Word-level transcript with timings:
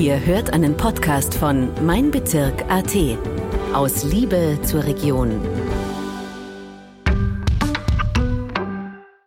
Ihr 0.00 0.24
hört 0.24 0.52
einen 0.52 0.76
Podcast 0.76 1.34
von 1.34 1.70
Mein 1.84 2.12
Bezirk 2.12 2.70
AT. 2.70 2.94
Aus 3.72 4.04
Liebe 4.04 4.56
zur 4.62 4.84
Region. 4.84 5.40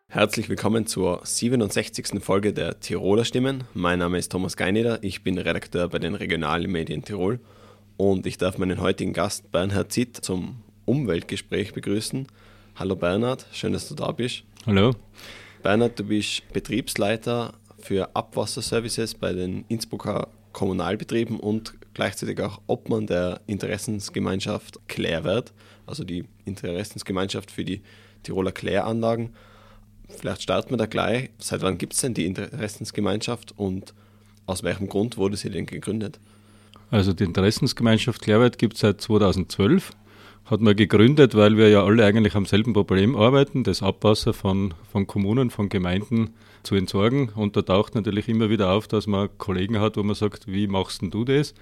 Herzlich 0.07 0.47
willkommen 0.47 0.85
zur 0.85 1.19
67. 1.25 2.23
Folge 2.23 2.53
der 2.53 2.79
Tiroler 2.79 3.25
Stimmen. 3.25 3.65
Mein 3.73 3.99
Name 3.99 4.17
ist 4.17 4.31
Thomas 4.31 4.55
Geineder, 4.55 5.03
ich 5.03 5.23
bin 5.23 5.37
Redakteur 5.37 5.89
bei 5.89 5.99
den 5.99 6.15
Regionalen 6.15 6.71
Medien 6.71 7.03
Tirol 7.03 7.41
und 7.97 8.25
ich 8.25 8.37
darf 8.37 8.57
meinen 8.57 8.79
heutigen 8.79 9.11
Gast 9.11 9.51
Bernhard 9.51 9.91
Zitt 9.91 10.15
zum 10.23 10.63
Umweltgespräch 10.85 11.73
begrüßen. 11.73 12.27
Hallo 12.77 12.95
Bernhard, 12.95 13.45
schön, 13.51 13.73
dass 13.73 13.89
du 13.89 13.95
da 13.95 14.13
bist. 14.13 14.43
Hallo. 14.65 14.93
Bernhard, 15.63 15.99
du 15.99 16.05
bist 16.05 16.43
Betriebsleiter 16.53 17.55
für 17.77 18.15
Abwasserservices 18.15 19.15
bei 19.15 19.33
den 19.33 19.65
Innsbrucker 19.67 20.29
Kommunalbetrieben 20.53 21.39
und 21.39 21.73
gleichzeitig 21.93 22.39
auch 22.41 22.61
Obmann 22.67 23.07
der 23.07 23.41
Interessensgemeinschaft 23.47 24.79
Klärwert, 24.87 25.53
also 25.85 26.03
die 26.03 26.25
Interessensgemeinschaft 26.45 27.51
für 27.51 27.65
die 27.65 27.81
Tiroler 28.23 28.51
Kläranlagen. 28.51 29.31
Vielleicht 30.09 30.43
starten 30.43 30.71
wir 30.71 30.77
da 30.77 30.85
gleich. 30.85 31.29
Seit 31.39 31.61
wann 31.61 31.77
gibt 31.77 31.93
es 31.93 32.01
denn 32.01 32.13
die 32.13 32.25
Interessensgemeinschaft 32.25 33.57
und 33.57 33.93
aus 34.45 34.63
welchem 34.63 34.87
Grund 34.87 35.17
wurde 35.17 35.37
sie 35.37 35.49
denn 35.49 35.65
gegründet? 35.65 36.19
Also 36.89 37.13
die 37.13 37.23
Interessensgemeinschaft 37.23 38.21
Klärwert 38.21 38.57
gibt 38.57 38.73
es 38.75 38.81
seit 38.81 38.99
2012. 38.99 39.91
Hat 40.45 40.59
man 40.59 40.75
gegründet, 40.75 41.35
weil 41.35 41.55
wir 41.55 41.69
ja 41.69 41.83
alle 41.83 42.05
eigentlich 42.05 42.35
am 42.35 42.45
selben 42.45 42.73
Problem 42.73 43.15
arbeiten, 43.15 43.63
das 43.63 43.81
Abwasser 43.81 44.33
von, 44.33 44.73
von 44.91 45.07
Kommunen, 45.07 45.49
von 45.49 45.69
Gemeinden 45.69 46.31
zu 46.63 46.75
entsorgen. 46.75 47.29
Und 47.29 47.55
da 47.55 47.61
taucht 47.61 47.95
natürlich 47.95 48.27
immer 48.27 48.49
wieder 48.49 48.71
auf, 48.71 48.87
dass 48.87 49.07
man 49.07 49.29
Kollegen 49.37 49.79
hat, 49.79 49.97
wo 49.97 50.03
man 50.03 50.15
sagt, 50.15 50.47
wie 50.47 50.67
machst 50.67 51.01
denn 51.01 51.11
du 51.11 51.23
das? 51.23 51.53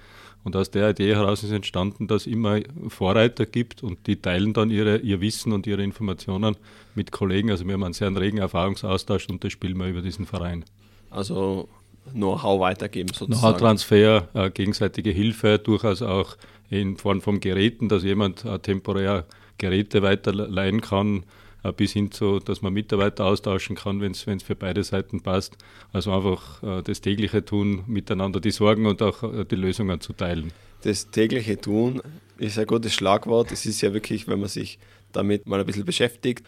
Und 0.42 0.56
aus 0.56 0.70
der 0.70 0.90
Idee 0.90 1.14
heraus 1.14 1.42
ist 1.42 1.52
entstanden, 1.52 2.06
dass 2.06 2.22
es 2.22 2.32
immer 2.32 2.60
Vorreiter 2.88 3.44
gibt 3.44 3.82
und 3.82 4.06
die 4.06 4.16
teilen 4.16 4.54
dann 4.54 4.70
ihre, 4.70 4.98
ihr 4.98 5.20
Wissen 5.20 5.52
und 5.52 5.66
ihre 5.66 5.82
Informationen 5.82 6.56
mit 6.94 7.12
Kollegen. 7.12 7.50
Also 7.50 7.66
wir 7.66 7.74
haben 7.74 7.84
einen 7.84 7.92
sehr 7.92 8.14
regen 8.14 8.38
Erfahrungsaustausch 8.38 9.28
und 9.28 9.44
das 9.44 9.52
spielen 9.52 9.76
wir 9.76 9.88
über 9.88 10.00
diesen 10.00 10.24
Verein. 10.24 10.64
Also 11.10 11.68
Know-how 12.12 12.60
weitergeben 12.60 13.10
sozusagen. 13.12 13.40
Know-how-Transfer, 13.40 14.28
äh, 14.32 14.50
gegenseitige 14.50 15.10
Hilfe, 15.10 15.58
durchaus 15.58 16.00
auch 16.00 16.36
in 16.70 16.96
Form 16.96 17.20
von 17.20 17.40
Geräten, 17.40 17.88
dass 17.88 18.02
jemand 18.04 18.44
äh, 18.44 18.58
temporär 18.58 19.26
Geräte 19.58 20.02
weiterleihen 20.02 20.80
kann, 20.80 21.24
äh, 21.62 21.72
bis 21.72 21.92
hin 21.92 22.10
zu, 22.10 22.38
dass 22.38 22.62
man 22.62 22.72
Mitarbeiter 22.72 23.26
austauschen 23.26 23.76
kann, 23.76 24.00
wenn 24.00 24.12
es 24.12 24.22
für 24.42 24.54
beide 24.54 24.82
Seiten 24.84 25.20
passt. 25.20 25.58
Also 25.92 26.12
einfach 26.12 26.62
äh, 26.62 26.82
das 26.82 27.00
tägliche 27.00 27.44
Tun, 27.44 27.82
miteinander 27.86 28.40
die 28.40 28.52
Sorgen 28.52 28.86
und 28.86 29.02
auch 29.02 29.44
die 29.44 29.56
Lösungen 29.56 30.00
zu 30.00 30.12
teilen. 30.12 30.52
Das 30.82 31.10
tägliche 31.10 31.60
Tun 31.60 32.00
ist 32.38 32.58
ein 32.58 32.66
gutes 32.66 32.94
Schlagwort. 32.94 33.52
Es 33.52 33.66
ist 33.66 33.80
ja 33.82 33.92
wirklich, 33.92 34.28
wenn 34.28 34.40
man 34.40 34.48
sich 34.48 34.78
damit 35.12 35.46
mal 35.46 35.60
ein 35.60 35.66
bisschen 35.66 35.84
beschäftigt, 35.84 36.46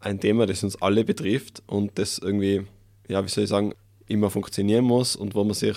ein 0.00 0.20
Thema, 0.20 0.46
das 0.46 0.62
uns 0.62 0.80
alle 0.80 1.04
betrifft 1.04 1.62
und 1.66 1.98
das 1.98 2.18
irgendwie, 2.18 2.62
ja, 3.08 3.24
wie 3.24 3.28
soll 3.28 3.44
ich 3.44 3.50
sagen, 3.50 3.74
immer 4.06 4.30
funktionieren 4.30 4.84
muss 4.84 5.16
und 5.16 5.34
wo 5.34 5.44
man 5.44 5.54
sich 5.54 5.76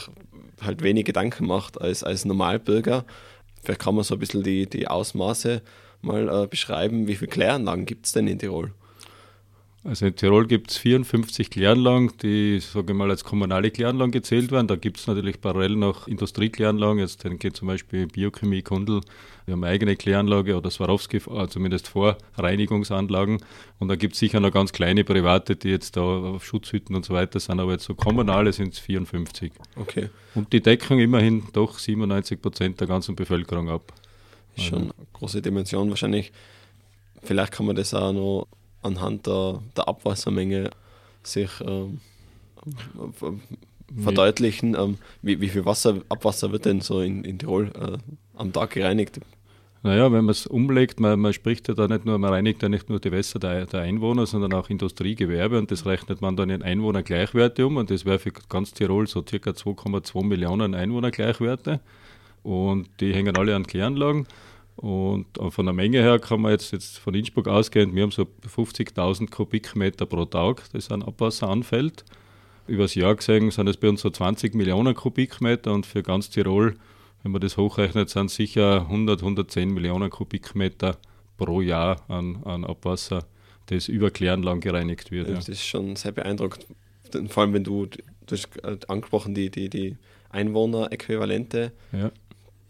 halt 0.62 0.84
wenig 0.84 1.06
Gedanken 1.06 1.48
macht 1.48 1.80
als, 1.80 2.04
als 2.04 2.26
Normalbürger. 2.26 3.06
Vielleicht 3.64 3.82
kann 3.82 3.96
man 3.96 4.04
so 4.04 4.16
ein 4.16 4.20
bisschen 4.20 4.44
die, 4.44 4.68
die 4.68 4.88
Ausmaße 4.88 5.62
mal 6.02 6.44
äh, 6.44 6.48
beschreiben, 6.48 7.08
wie 7.08 7.16
viele 7.16 7.32
Kläranlagen 7.32 7.86
gibt 7.86 8.06
es 8.06 8.12
denn 8.12 8.28
in 8.28 8.40
Tirol? 8.40 8.74
Also 9.84 10.06
in 10.06 10.16
Tirol 10.16 10.48
gibt 10.48 10.72
es 10.72 10.78
54 10.78 11.50
Kläranlagen, 11.50 12.12
die, 12.22 12.60
sage 12.60 12.92
ich 12.92 12.98
mal, 12.98 13.10
als 13.10 13.24
kommunale 13.24 13.72
Kläranlagen 13.72 14.12
gezählt 14.12 14.52
werden. 14.52 14.68
Da 14.68 14.76
gibt 14.76 14.98
es 14.98 15.08
natürlich 15.08 15.40
parallel 15.40 15.76
noch 15.78 16.08
Industriekläranlagen. 16.08 17.00
Jetzt 17.00 17.24
denke 17.24 17.48
ich 17.48 17.54
zum 17.54 17.70
Beispiel 17.70 18.08
Biochemie, 18.08 18.64
Kundl, 18.64 19.02
wir 19.46 19.54
haben 19.54 19.64
eine 19.64 19.72
eigene 19.72 19.96
Kläranlage 19.96 20.58
oder 20.58 20.70
Swarovski, 20.70 21.18
äh, 21.18 21.48
zumindest 21.48 21.88
Vorreinigungsanlagen. 21.88 23.40
Und 23.80 23.88
da 23.88 23.96
gibt 23.96 24.16
es 24.16 24.20
sicher 24.20 24.42
noch 24.42 24.52
ganz 24.52 24.74
kleine 24.74 25.06
private, 25.06 25.56
die 25.56 25.70
jetzt 25.70 25.96
da 25.96 26.02
auf 26.02 26.44
Schutzhütten 26.44 26.94
und 26.94 27.06
so 27.06 27.14
weiter 27.14 27.40
sind, 27.40 27.60
aber 27.62 27.72
jetzt 27.72 27.86
so 27.86 27.96
kommunale 27.96 28.52
sind 28.52 28.74
es 28.74 28.80
54. 28.80 29.54
Okay. 29.78 30.10
Und 30.36 30.52
die 30.52 30.60
decken 30.60 31.00
immerhin 31.00 31.44
doch 31.54 31.80
97 31.80 32.42
Prozent 32.42 32.82
der 32.82 32.88
ganzen 32.88 33.16
Bevölkerung 33.16 33.70
ab. 33.70 33.94
Schon 34.58 34.82
eine 34.82 34.94
große 35.14 35.42
Dimension 35.42 35.90
wahrscheinlich. 35.90 36.34
Vielleicht 37.24 37.54
kann 37.54 37.68
man 37.68 37.76
das 37.78 37.94
auch 37.94 38.12
noch 38.12 38.48
anhand 38.82 39.28
der, 39.28 39.62
der 39.76 39.88
Abwassermenge 39.88 40.72
sich 41.24 41.50
ähm, 41.62 42.00
verdeutlichen. 44.04 44.76
Ähm, 44.76 44.98
wie, 45.22 45.40
wie 45.42 45.50
viel 45.50 45.66
Wasser, 45.66 46.02
Abwasser 46.10 46.52
wird 46.52 46.66
denn 46.66 46.82
so 46.82 47.02
in, 47.02 47.24
in 47.24 47.40
Tirol 47.40 47.72
äh, 47.80 47.98
am 48.36 48.54
Tag 48.54 48.72
gereinigt? 48.72 49.20
Naja, 49.84 50.12
wenn 50.12 50.26
man 50.26 50.32
es 50.32 50.48
umlegt, 50.48 51.00
man, 51.00 51.20
man, 51.20 51.34
spricht 51.34 51.68
ja 51.68 51.74
da 51.74 51.88
nicht 51.88 52.04
nur, 52.04 52.18
man 52.18 52.32
reinigt 52.34 52.64
ja 52.64 52.70
nicht 52.70 52.90
nur 52.90 53.00
die 53.00 53.12
Wässer 53.12 53.40
der, 53.40 53.68
der, 53.68 53.82
Einwohner, 53.82 54.26
sondern 54.26 54.54
auch 54.54 54.70
Industrie, 54.70 55.16
Gewerbe 55.16 55.58
und 55.60 55.72
das 55.72 55.86
rechnet 55.86 56.20
man 56.20 56.36
dann 56.36 56.50
in 56.50 56.64
Einwohnergleichwerte 56.64 57.66
um 57.66 57.78
und 57.78 57.92
das 57.92 58.04
wäre 58.04 58.20
für 58.20 58.32
ganz 58.50 58.74
Tirol 58.74 59.08
so 59.08 59.24
circa 59.28 59.52
2,2 59.52 60.26
Millionen 60.26 60.74
Einwohnergleichwerte 60.74 61.80
und 62.44 62.90
die 63.00 63.14
hängen 63.14 63.38
alle 63.38 63.56
an 63.56 63.68
Kläranlagen. 63.68 64.28
Und 64.78 65.26
von 65.50 65.66
der 65.66 65.74
Menge 65.74 66.02
her 66.02 66.20
kann 66.20 66.42
man 66.42 66.52
jetzt, 66.52 66.72
jetzt 66.72 67.00
von 67.00 67.16
Innsbruck 67.16 67.48
ausgehend, 67.48 67.96
wir 67.96 68.04
haben 68.04 68.12
so 68.12 68.28
50.000 68.48 69.30
Kubikmeter 69.32 70.06
pro 70.06 70.26
Tag, 70.26 70.64
das 70.72 70.92
an 70.92 71.02
Abwasser 71.02 71.50
anfällt. 71.50 72.06
Übers 72.68 72.94
Jahr 72.94 73.16
gesehen 73.16 73.50
sind 73.50 73.68
es 73.68 73.78
bei 73.78 73.90
uns 73.90 74.02
so 74.02 74.12
20 74.12 74.54
Millionen 74.54 74.94
Kubikmeter 74.94 75.74
und 75.74 75.88
für 75.88 76.04
ganz 76.04 76.30
Tirol, 76.30 76.76
wenn 77.24 77.32
man 77.32 77.42
das 77.42 77.58
hochrechnet, 77.58 78.10
sind 78.10 78.28
es 78.28 78.36
sicher 78.36 78.82
100, 78.82 79.22
110 79.22 79.74
Millionen 79.74 80.12
Kubikmeter 80.12 80.98
pro 81.38 81.62
Jahr 81.62 82.04
an, 82.08 82.44
an 82.44 82.64
Abwasser, 82.64 83.26
das 83.68 83.88
über 83.88 84.12
Kläranlagen 84.12 84.62
gereinigt 84.62 85.10
wird. 85.10 85.28
Ja. 85.28 85.36
Das 85.36 85.50
ist 85.50 85.66
schon 85.66 85.96
sehr 85.96 86.12
beeindruckend. 86.12 86.68
Vor 87.30 87.44
allem, 87.44 87.54
wenn 87.54 87.64
du, 87.64 87.88
du 87.88 88.00
hast 88.32 88.50
angesprochen, 88.90 89.34
die, 89.34 89.50
die, 89.50 89.70
die 89.70 89.98
Einwohneräquivalente. 90.30 91.72
Ja. 91.94 92.12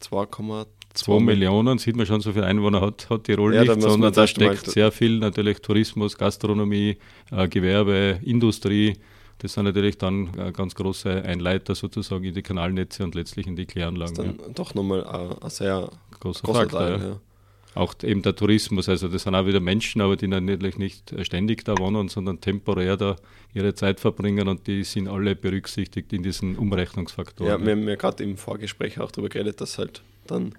2,2 0.01 0.67
2 0.97 1.19
Millionen, 1.19 1.77
sieht 1.77 1.95
man 1.95 2.05
schon, 2.05 2.21
so 2.21 2.33
viele 2.33 2.45
Einwohner 2.45 2.81
hat, 2.81 3.09
hat 3.09 3.25
Tirol 3.25 3.53
ja, 3.53 3.61
nicht, 3.61 3.81
sondern 3.81 4.11
da 4.13 4.27
steckt 4.27 4.65
sehr 4.65 4.91
viel 4.91 5.19
natürlich 5.19 5.59
Tourismus, 5.61 6.17
Gastronomie, 6.17 6.97
äh, 7.31 7.47
Gewerbe, 7.47 8.19
Industrie. 8.23 8.95
Das 9.39 9.53
sind 9.53 9.65
natürlich 9.65 9.97
dann 9.99 10.31
äh, 10.37 10.51
ganz 10.51 10.73
große 10.73 11.23
Einleiter 11.23 11.75
sozusagen 11.75 12.23
in 12.23 12.33
die 12.33 12.41
Kanalnetze 12.41 13.03
und 13.03 13.13
letztlich 13.13 13.45
in 13.45 13.55
die 13.55 13.65
Kläranlagen. 13.65 14.15
Das 14.15 14.25
ist 14.25 14.39
dann 14.39 14.47
ja. 14.47 14.53
doch 14.53 14.73
nochmal 14.73 15.05
ein, 15.05 15.37
ein 15.39 15.49
sehr 15.49 15.89
großer, 16.19 16.43
großer 16.43 16.59
Faktor. 16.61 16.79
Teil, 16.79 16.99
ja. 17.01 17.19
Auch 17.75 17.93
eben 18.01 18.23
der 18.23 18.35
Tourismus, 18.35 18.89
also 18.89 19.07
das 19.07 19.21
sind 19.21 19.35
auch 19.35 19.45
wieder 19.45 19.59
Menschen, 19.59 20.01
aber 20.01 20.15
die 20.15 20.27
natürlich 20.27 20.79
nicht 20.79 21.13
ständig 21.21 21.63
da 21.63 21.77
wohnen, 21.77 22.09
sondern 22.09 22.41
temporär 22.41 22.97
da 22.97 23.17
ihre 23.53 23.75
Zeit 23.75 23.99
verbringen 23.99 24.47
und 24.47 24.65
die 24.65 24.83
sind 24.83 25.07
alle 25.07 25.35
berücksichtigt 25.35 26.11
in 26.11 26.23
diesen 26.23 26.57
Umrechnungsfaktoren. 26.57 27.51
Ja, 27.51 27.63
wir 27.63 27.73
haben 27.73 27.87
ja 27.87 27.95
gerade 27.95 28.23
im 28.23 28.35
Vorgespräch 28.35 28.99
auch 28.99 29.11
darüber 29.11 29.29
geredet, 29.29 29.61
dass 29.61 29.77
halt 29.77 30.01
dann 30.25 30.55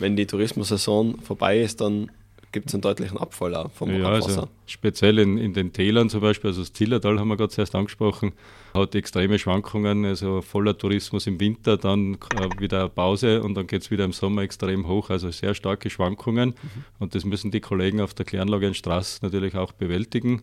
wenn 0.00 0.16
die 0.16 0.26
Tourismussaison 0.26 1.20
vorbei 1.20 1.60
ist, 1.60 1.80
dann 1.80 2.10
gibt 2.52 2.68
es 2.68 2.74
einen 2.74 2.80
deutlichen 2.80 3.18
Abfall 3.18 3.54
auch 3.54 3.70
vom 3.70 3.90
ja, 3.90 4.06
Abwasser. 4.06 4.28
Also 4.28 4.48
speziell 4.66 5.18
in, 5.18 5.38
in 5.38 5.52
den 5.52 5.72
Tälern 5.72 6.10
zum 6.10 6.20
Beispiel, 6.20 6.48
also 6.48 6.62
das 6.62 6.72
Zillertal 6.72 7.18
haben 7.18 7.28
wir 7.28 7.36
gerade 7.36 7.52
zuerst 7.52 7.74
angesprochen, 7.74 8.32
hat 8.74 8.94
extreme 8.94 9.38
Schwankungen, 9.38 10.04
also 10.04 10.42
voller 10.42 10.76
Tourismus 10.76 11.26
im 11.26 11.38
Winter, 11.38 11.76
dann 11.76 12.14
äh, 12.36 12.60
wieder 12.60 12.88
Pause 12.88 13.42
und 13.42 13.54
dann 13.54 13.66
geht 13.66 13.82
es 13.82 13.90
wieder 13.90 14.04
im 14.04 14.12
Sommer 14.12 14.42
extrem 14.42 14.88
hoch, 14.88 15.10
also 15.10 15.30
sehr 15.30 15.54
starke 15.54 15.90
Schwankungen 15.90 16.50
mhm. 16.50 16.84
und 16.98 17.14
das 17.14 17.24
müssen 17.24 17.50
die 17.50 17.60
Kollegen 17.60 18.00
auf 18.00 18.14
der 18.14 18.26
Kläranlage 18.26 18.66
in 18.66 18.74
Straß 18.74 19.22
natürlich 19.22 19.54
auch 19.54 19.72
bewältigen. 19.72 20.42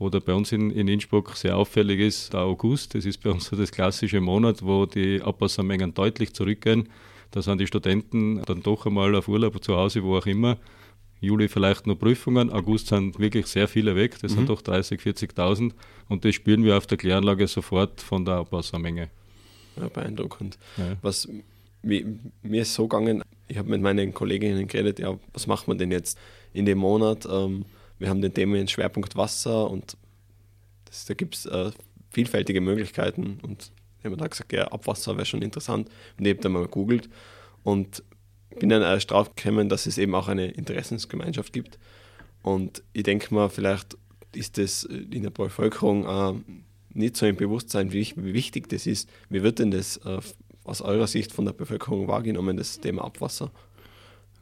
Oder 0.00 0.20
bei 0.20 0.34
uns 0.34 0.50
in, 0.50 0.72
in 0.72 0.88
Innsbruck 0.88 1.36
sehr 1.36 1.56
auffällig 1.56 2.00
ist 2.00 2.32
der 2.32 2.40
August, 2.40 2.96
das 2.96 3.04
ist 3.04 3.22
bei 3.22 3.30
uns 3.30 3.44
so 3.44 3.54
das 3.54 3.70
klassische 3.70 4.20
Monat, 4.20 4.60
wo 4.64 4.86
die 4.86 5.22
Abwassermengen 5.22 5.94
deutlich 5.94 6.34
zurückgehen. 6.34 6.88
Da 7.34 7.42
sind 7.42 7.60
die 7.60 7.66
Studenten 7.66 8.42
dann 8.44 8.62
doch 8.62 8.86
einmal 8.86 9.12
auf 9.16 9.26
Urlaub 9.26 9.62
zu 9.64 9.74
Hause, 9.74 10.04
wo 10.04 10.16
auch 10.16 10.26
immer. 10.26 10.56
Juli 11.20 11.48
vielleicht 11.48 11.84
noch 11.84 11.96
Prüfungen, 11.96 12.48
August 12.48 12.86
sind 12.88 13.18
wirklich 13.18 13.46
sehr 13.48 13.66
viele 13.66 13.96
weg, 13.96 14.16
das 14.22 14.32
mhm. 14.32 14.36
sind 14.36 14.50
doch 14.50 14.62
30, 14.62 15.00
40.000 15.00 15.72
und 16.08 16.24
das 16.24 16.32
spüren 16.32 16.62
wir 16.62 16.76
auf 16.76 16.86
der 16.86 16.96
Kläranlage 16.96 17.48
sofort 17.48 18.00
von 18.00 18.24
der 18.24 18.34
Abwassermenge. 18.34 19.10
Ja, 19.76 19.88
beeindruckend. 19.88 20.58
Ja. 20.76 20.96
Was 21.02 21.28
wie, 21.82 22.06
mir 22.42 22.62
ist 22.62 22.72
so 22.72 22.86
gegangen, 22.86 23.24
ich 23.48 23.58
habe 23.58 23.68
mit 23.68 23.80
meinen 23.80 24.14
Kolleginnen 24.14 24.68
geredet, 24.68 25.00
ja, 25.00 25.18
was 25.32 25.48
macht 25.48 25.66
man 25.66 25.76
denn 25.76 25.90
jetzt 25.90 26.16
in 26.52 26.66
dem 26.66 26.78
Monat? 26.78 27.26
Ähm, 27.28 27.64
wir 27.98 28.10
haben 28.10 28.22
den 28.22 28.32
Themen 28.32 28.68
Schwerpunkt 28.68 29.16
Wasser 29.16 29.68
und 29.68 29.96
das, 30.84 31.04
da 31.06 31.14
gibt 31.14 31.34
es 31.34 31.46
äh, 31.46 31.72
vielfältige 32.10 32.60
Möglichkeiten 32.60 33.40
und 33.42 33.72
ich 34.04 34.06
habe 34.06 34.16
mir 34.16 34.22
da 34.22 34.28
gesagt, 34.28 34.52
ja, 34.52 34.68
Abwasser 34.68 35.16
wäre 35.16 35.24
schon 35.24 35.40
interessant. 35.40 35.88
Und 36.18 36.26
ich 36.26 36.34
habe 36.34 36.42
dann 36.42 36.52
mal 36.52 36.64
gegoogelt 36.64 37.08
und 37.62 38.02
bin 38.60 38.68
dann 38.68 38.82
erst 38.82 39.10
drauf 39.10 39.34
gekommen, 39.34 39.70
dass 39.70 39.86
es 39.86 39.96
eben 39.96 40.14
auch 40.14 40.28
eine 40.28 40.48
Interessensgemeinschaft 40.48 41.54
gibt. 41.54 41.78
Und 42.42 42.82
ich 42.92 43.04
denke 43.04 43.32
mal, 43.32 43.48
vielleicht 43.48 43.96
ist 44.34 44.58
das 44.58 44.84
in 44.84 45.22
der 45.22 45.30
Bevölkerung 45.30 46.04
äh, 46.04 46.38
nicht 46.90 47.16
so 47.16 47.24
im 47.24 47.36
Bewusstsein, 47.36 47.94
wie, 47.94 48.12
wichtig 48.16 48.68
das 48.68 48.86
ist. 48.86 49.08
Wie 49.30 49.42
wird 49.42 49.58
denn 49.58 49.70
das 49.70 49.96
äh, 50.04 50.20
aus 50.64 50.82
eurer 50.82 51.06
Sicht 51.06 51.32
von 51.32 51.46
der 51.46 51.54
Bevölkerung 51.54 52.06
wahrgenommen, 52.06 52.58
das 52.58 52.80
Thema 52.80 53.04
Abwasser? 53.04 53.50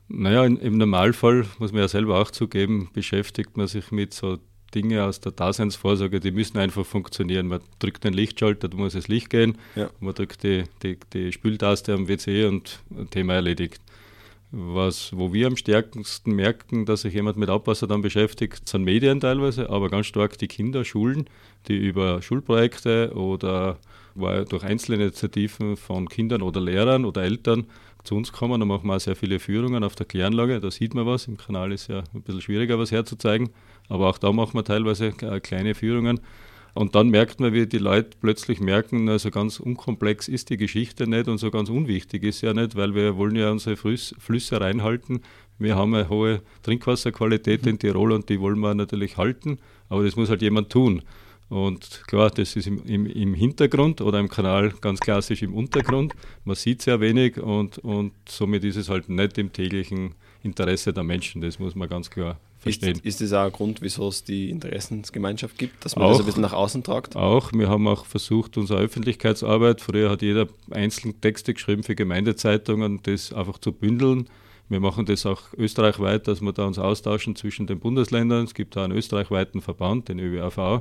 Naja, 0.08 0.44
im 0.44 0.76
Normalfall, 0.76 1.46
muss 1.60 1.70
man 1.70 1.82
ja 1.82 1.88
selber 1.88 2.20
auch 2.20 2.32
zugeben, 2.32 2.90
beschäftigt 2.92 3.56
man 3.56 3.68
sich 3.68 3.92
mit 3.92 4.12
so 4.12 4.38
Dinge 4.74 5.04
aus 5.04 5.20
der 5.20 5.32
Daseinsvorsorge, 5.32 6.20
die 6.20 6.30
müssen 6.30 6.58
einfach 6.58 6.84
funktionieren. 6.84 7.48
Man 7.48 7.60
drückt 7.78 8.04
den 8.04 8.14
Lichtschalter, 8.14 8.68
da 8.68 8.76
muss 8.76 8.94
das 8.94 9.08
Licht 9.08 9.30
gehen, 9.30 9.58
ja. 9.76 9.90
man 10.00 10.14
drückt 10.14 10.42
die, 10.42 10.64
die, 10.82 10.98
die 11.12 11.32
Spültaste 11.32 11.94
am 11.94 12.08
WC 12.08 12.46
und 12.46 12.80
Thema 13.10 13.34
erledigt. 13.34 13.80
Was, 14.54 15.16
wo 15.16 15.32
wir 15.32 15.46
am 15.46 15.56
stärksten 15.56 16.32
merken, 16.32 16.84
dass 16.84 17.02
sich 17.02 17.14
jemand 17.14 17.38
mit 17.38 17.48
Abwasser 17.48 17.86
dann 17.86 18.02
beschäftigt, 18.02 18.68
sind 18.68 18.84
Medien 18.84 19.18
teilweise, 19.18 19.70
aber 19.70 19.88
ganz 19.88 20.06
stark 20.06 20.36
die 20.36 20.46
Kinderschulen, 20.46 21.24
die 21.68 21.78
über 21.78 22.20
Schulprojekte 22.20 23.12
oder 23.14 23.78
durch 24.14 24.62
Einzelinitiativen 24.62 25.78
von 25.78 26.06
Kindern 26.06 26.42
oder 26.42 26.60
Lehrern 26.60 27.06
oder 27.06 27.22
Eltern 27.22 27.64
zu 28.04 28.14
uns 28.14 28.30
kommen. 28.30 28.60
Da 28.60 28.66
machen 28.66 28.86
wir 28.88 28.96
auch 28.96 29.00
sehr 29.00 29.16
viele 29.16 29.38
Führungen 29.38 29.84
auf 29.84 29.94
der 29.94 30.04
Kläranlage. 30.04 30.60
Da 30.60 30.70
sieht 30.70 30.94
man 30.94 31.06
was. 31.06 31.28
Im 31.28 31.38
Kanal 31.38 31.72
ist 31.72 31.88
ja 31.88 32.04
ein 32.12 32.20
bisschen 32.20 32.42
schwieriger, 32.42 32.78
was 32.78 32.92
herzuzeigen. 32.92 33.50
Aber 33.88 34.10
auch 34.10 34.18
da 34.18 34.32
machen 34.32 34.52
wir 34.52 34.64
teilweise 34.64 35.14
äh, 35.22 35.40
kleine 35.40 35.74
Führungen. 35.74 36.20
Und 36.74 36.94
dann 36.94 37.10
merkt 37.10 37.38
man, 37.40 37.52
wie 37.52 37.66
die 37.66 37.78
Leute 37.78 38.16
plötzlich 38.20 38.60
merken, 38.60 39.08
also 39.08 39.30
ganz 39.30 39.60
unkomplex 39.60 40.28
ist 40.28 40.48
die 40.48 40.56
Geschichte 40.56 41.06
nicht 41.06 41.28
und 41.28 41.38
so 41.38 41.50
ganz 41.50 41.68
unwichtig 41.68 42.22
ist 42.22 42.40
ja 42.40 42.54
nicht, 42.54 42.76
weil 42.76 42.94
wir 42.94 43.16
wollen 43.16 43.36
ja 43.36 43.50
unsere 43.50 43.76
Flüsse 43.76 44.60
reinhalten. 44.60 45.20
Wir 45.58 45.76
haben 45.76 45.94
eine 45.94 46.08
hohe 46.08 46.40
Trinkwasserqualität 46.62 47.66
in 47.66 47.78
Tirol 47.78 48.12
und 48.12 48.28
die 48.28 48.40
wollen 48.40 48.58
wir 48.58 48.74
natürlich 48.74 49.18
halten, 49.18 49.58
aber 49.90 50.04
das 50.04 50.16
muss 50.16 50.30
halt 50.30 50.40
jemand 50.40 50.70
tun. 50.70 51.02
Und 51.50 52.04
klar, 52.06 52.30
das 52.30 52.56
ist 52.56 52.66
im, 52.66 52.82
im, 52.86 53.04
im, 53.04 53.34
Hintergrund 53.34 54.00
oder 54.00 54.18
im 54.18 54.30
Kanal 54.30 54.72
ganz 54.80 55.00
klassisch 55.00 55.42
im 55.42 55.52
Untergrund. 55.52 56.14
Man 56.46 56.56
sieht 56.56 56.80
sehr 56.80 56.98
wenig 57.02 57.38
und, 57.38 57.76
und 57.80 58.12
somit 58.26 58.64
ist 58.64 58.76
es 58.76 58.88
halt 58.88 59.10
nicht 59.10 59.36
im 59.36 59.52
täglichen 59.52 60.14
Interesse 60.42 60.92
der 60.92 61.04
Menschen. 61.04 61.40
Das 61.40 61.58
muss 61.58 61.74
man 61.74 61.88
ganz 61.88 62.10
klar 62.10 62.38
verstehen. 62.58 62.96
Ist, 62.96 63.04
ist 63.04 63.20
das 63.20 63.32
auch 63.32 63.46
ein 63.46 63.52
Grund, 63.52 63.82
wieso 63.82 64.08
es 64.08 64.24
die 64.24 64.50
Interessensgemeinschaft 64.50 65.58
gibt, 65.58 65.84
dass 65.84 65.96
man 65.96 66.06
auch, 66.06 66.12
das 66.12 66.20
ein 66.20 66.26
bisschen 66.26 66.42
nach 66.42 66.52
außen 66.52 66.82
tragt? 66.82 67.16
Auch. 67.16 67.52
Wir 67.52 67.68
haben 67.68 67.86
auch 67.88 68.06
versucht, 68.06 68.56
unsere 68.56 68.80
Öffentlichkeitsarbeit, 68.80 69.80
früher 69.80 70.10
hat 70.10 70.22
jeder 70.22 70.48
einzeln 70.70 71.20
Texte 71.20 71.54
geschrieben 71.54 71.82
für 71.82 71.94
Gemeindezeitungen, 71.94 73.00
das 73.02 73.32
einfach 73.32 73.58
zu 73.58 73.72
bündeln. 73.72 74.28
Wir 74.68 74.80
machen 74.80 75.04
das 75.04 75.26
auch 75.26 75.42
österreichweit, 75.56 76.28
dass 76.28 76.40
wir 76.40 76.52
da 76.52 76.64
uns 76.66 76.78
austauschen 76.78 77.36
zwischen 77.36 77.66
den 77.66 77.78
Bundesländern. 77.78 78.44
Es 78.44 78.54
gibt 78.54 78.76
da 78.76 78.84
einen 78.84 78.96
österreichweiten 78.96 79.60
Verband, 79.60 80.08
den 80.08 80.18
ÖWAV 80.18 80.80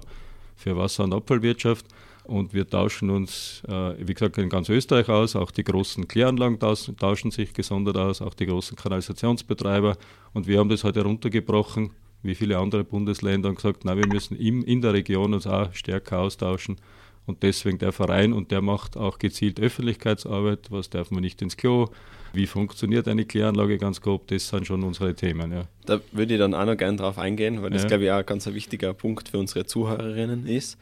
für 0.56 0.78
Wasser- 0.78 1.04
und 1.04 1.14
Abfallwirtschaft. 1.14 1.86
Und 2.24 2.54
wir 2.54 2.68
tauschen 2.68 3.10
uns, 3.10 3.64
äh, 3.68 3.94
wie 4.00 4.14
gesagt, 4.14 4.38
in 4.38 4.50
ganz 4.50 4.70
Österreich 4.70 5.10
aus. 5.10 5.36
Auch 5.36 5.52
die 5.52 5.64
großen 5.64 6.08
Kläranlagen 6.08 6.60
tauschen 6.60 7.32
sich 7.32 7.54
gesondert 7.54 7.98
aus, 7.98 8.22
auch 8.22 8.34
die 8.34 8.46
großen 8.46 8.78
Kanalisationsbetreiber. 8.78 9.98
Und 10.34 10.48
wir 10.48 10.60
haben 10.60 10.70
das 10.70 10.84
heute 10.84 11.00
halt 11.00 11.06
heruntergebrochen, 11.06 11.92
wie 12.24 12.36
viele 12.36 12.58
andere 12.58 12.84
Bundesländer, 12.84 13.50
und 13.50 13.56
gesagt, 13.56 13.84
na, 13.84 13.98
wir 13.98 14.08
müssen 14.08 14.38
im, 14.38 14.64
in 14.64 14.82
der 14.82 14.94
Region 14.94 15.34
uns 15.34 15.48
auch 15.48 15.74
stärker 15.74 16.20
austauschen. 16.20 16.78
Und 17.26 17.44
deswegen 17.44 17.78
der 17.78 17.92
Verein 17.92 18.34
und 18.34 18.52
der 18.52 18.62
macht 18.62 18.98
auch 18.98 19.20
gezielt 19.20 19.60
Öffentlichkeitsarbeit. 19.60 20.72
Was 20.72 20.90
darf 20.90 21.12
man 21.12 21.22
nicht 21.22 21.42
ins 21.42 21.56
Klo? 21.56 21.88
Wie 22.34 22.48
funktioniert 22.48 23.08
eine 23.08 23.26
Kläranlage 23.26 23.78
ganz 23.78 24.02
grob? 24.02 24.28
Das 24.28 24.48
sind 24.48 24.66
schon 24.66 24.84
unsere 24.84 25.14
Themen. 25.14 25.52
Ja. 25.52 25.66
Da 25.86 26.00
würde 26.12 26.34
ich 26.34 26.40
dann 26.40 26.54
auch 26.54 26.66
noch 26.66 26.78
gerne 26.78 26.98
drauf 26.98 27.18
eingehen, 27.18 27.62
weil 27.62 27.70
das, 27.72 27.84
ja. 27.84 27.90
glaube 27.90 28.06
ich, 28.06 28.12
auch 28.12 28.18
ein 28.18 28.26
ganz 28.26 28.46
wichtiger 28.48 28.94
Punkt 28.94 29.30
für 29.30 29.38
unsere 29.38 29.66
Zuhörerinnen 29.66 30.48
ist. 30.48 30.78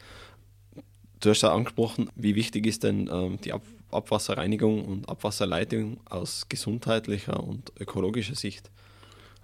Du 1.20 1.28
hast 1.28 1.42
ja 1.42 1.52
angesprochen, 1.52 2.08
wie 2.16 2.34
wichtig 2.34 2.66
ist 2.66 2.82
denn 2.82 3.08
ähm, 3.12 3.38
die 3.44 3.52
Ab 3.52 3.62
Abwasserreinigung 3.92 4.84
und 4.84 5.08
Abwasserleitung 5.08 5.98
aus 6.08 6.48
gesundheitlicher 6.48 7.42
und 7.42 7.72
ökologischer 7.80 8.36
Sicht? 8.36 8.70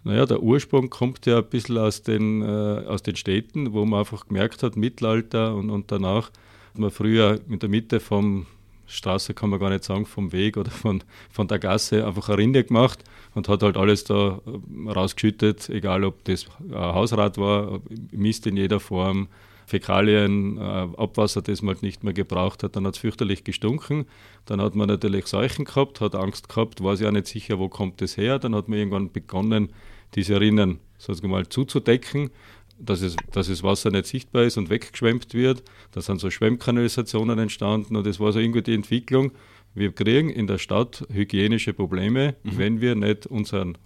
Naja, 0.04 0.24
der 0.24 0.40
Ursprung 0.40 0.88
kommt 0.88 1.26
ja 1.26 1.38
ein 1.38 1.46
bisschen 1.46 1.78
aus 1.78 2.02
den, 2.02 2.42
äh, 2.42 2.84
aus 2.86 3.02
den 3.02 3.16
Städten, 3.16 3.72
wo 3.72 3.84
man 3.84 4.00
einfach 4.00 4.28
gemerkt 4.28 4.62
hat, 4.62 4.76
Mittelalter 4.76 5.54
und, 5.56 5.68
und 5.70 5.90
danach, 5.90 6.30
man 6.74 6.92
früher 6.92 7.40
in 7.48 7.58
der 7.58 7.68
Mitte 7.68 7.98
vom 7.98 8.46
Straße 8.86 9.34
kann 9.34 9.50
man 9.50 9.58
gar 9.58 9.70
nicht 9.70 9.82
sagen, 9.82 10.06
vom 10.06 10.30
Weg 10.30 10.56
oder 10.56 10.70
von, 10.70 11.02
von 11.30 11.48
der 11.48 11.58
Gasse 11.58 12.06
einfach 12.06 12.28
eine 12.28 12.38
Rinde 12.38 12.62
gemacht 12.62 13.02
und 13.34 13.48
hat 13.48 13.64
halt 13.64 13.76
alles 13.76 14.04
da 14.04 14.40
äh, 14.46 14.90
rausgeschüttet, 14.90 15.68
egal 15.70 16.04
ob 16.04 16.22
das 16.24 16.46
Hausrat 16.72 17.36
war, 17.36 17.80
Mist 18.12 18.46
in 18.46 18.56
jeder 18.56 18.78
Form, 18.78 19.26
Fäkalien, 19.66 20.58
äh, 20.58 20.60
Abwasser, 20.60 21.42
das 21.42 21.60
man 21.60 21.74
halt 21.74 21.82
nicht 21.82 22.04
mehr 22.04 22.12
gebraucht 22.12 22.62
hat. 22.62 22.76
Dann 22.76 22.86
hat 22.86 22.94
es 22.94 23.00
fürchterlich 23.00 23.44
gestunken. 23.44 24.06
Dann 24.46 24.60
hat 24.60 24.74
man 24.74 24.88
natürlich 24.88 25.26
Seuchen 25.26 25.64
gehabt, 25.64 26.00
hat 26.00 26.14
Angst 26.14 26.48
gehabt, 26.48 26.82
war 26.82 26.96
sich 26.96 27.06
auch 27.06 27.12
nicht 27.12 27.26
sicher, 27.26 27.58
wo 27.58 27.68
kommt 27.68 28.00
das 28.00 28.16
her. 28.16 28.38
Dann 28.38 28.54
hat 28.54 28.68
man 28.68 28.78
irgendwann 28.78 29.12
begonnen, 29.12 29.70
diese 30.14 30.40
Rinnen 30.40 30.78
sozusagen 30.98 31.30
mal 31.30 31.48
zuzudecken 31.48 32.30
dass 32.78 33.00
es, 33.00 33.16
dass 33.32 33.48
das 33.48 33.62
Wasser 33.62 33.90
nicht 33.90 34.06
sichtbar 34.06 34.44
ist 34.44 34.56
und 34.56 34.70
weggeschwemmt 34.70 35.34
wird. 35.34 35.62
Da 35.92 36.00
sind 36.00 36.20
so 36.20 36.30
Schwemmkanalisationen 36.30 37.38
entstanden 37.38 37.96
und 37.96 38.06
das 38.06 38.20
war 38.20 38.32
so 38.32 38.38
irgendwie 38.38 38.62
die 38.62 38.74
Entwicklung. 38.74 39.32
Wir 39.74 39.92
kriegen 39.92 40.30
in 40.30 40.46
der 40.46 40.58
Stadt 40.58 41.06
hygienische 41.10 41.72
Probleme, 41.72 42.34
mhm. 42.42 42.58
wenn 42.58 42.80
wir 42.80 42.94
nicht 42.94 43.26
unseren 43.26 43.78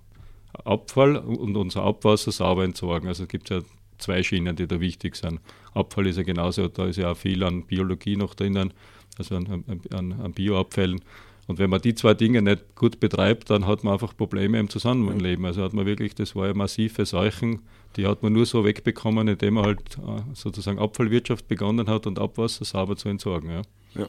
Abfall 0.64 1.16
und 1.16 1.56
unser 1.56 1.82
Abwasser 1.82 2.32
sauber 2.32 2.64
entsorgen. 2.64 3.08
Also 3.08 3.24
es 3.24 3.28
gibt 3.28 3.50
ja 3.50 3.60
zwei 4.00 4.22
Schienen, 4.22 4.56
die 4.56 4.66
da 4.66 4.80
wichtig 4.80 5.16
sind. 5.16 5.40
Abfall 5.74 6.06
ist 6.06 6.16
ja 6.16 6.22
genauso, 6.22 6.68
da 6.68 6.86
ist 6.86 6.96
ja 6.96 7.12
auch 7.12 7.16
viel 7.16 7.42
an 7.42 7.64
Biologie 7.64 8.16
noch 8.16 8.34
drinnen, 8.34 8.72
also 9.18 9.36
an, 9.36 9.64
an, 9.90 10.12
an 10.12 10.32
Bioabfällen. 10.32 11.00
Und 11.46 11.58
wenn 11.58 11.68
man 11.68 11.80
die 11.80 11.94
zwei 11.94 12.14
Dinge 12.14 12.42
nicht 12.42 12.76
gut 12.76 13.00
betreibt, 13.00 13.50
dann 13.50 13.66
hat 13.66 13.82
man 13.82 13.94
einfach 13.94 14.16
Probleme 14.16 14.60
im 14.60 14.70
Zusammenleben. 14.70 15.44
Also 15.44 15.62
hat 15.62 15.72
man 15.72 15.84
wirklich, 15.84 16.14
das 16.14 16.36
war 16.36 16.46
ja 16.46 16.54
massive 16.54 17.04
Seuchen, 17.04 17.62
die 17.96 18.06
hat 18.06 18.22
man 18.22 18.32
nur 18.32 18.46
so 18.46 18.64
wegbekommen, 18.64 19.26
indem 19.26 19.54
man 19.54 19.64
halt 19.64 19.80
äh, 19.98 20.22
sozusagen 20.32 20.78
Abfallwirtschaft 20.78 21.48
begonnen 21.48 21.88
hat 21.88 22.06
und 22.06 22.20
Abwasser 22.20 22.64
sauber 22.64 22.96
zu 22.96 23.08
entsorgen. 23.08 23.50
Ja. 23.50 23.62
ja. 23.94 24.08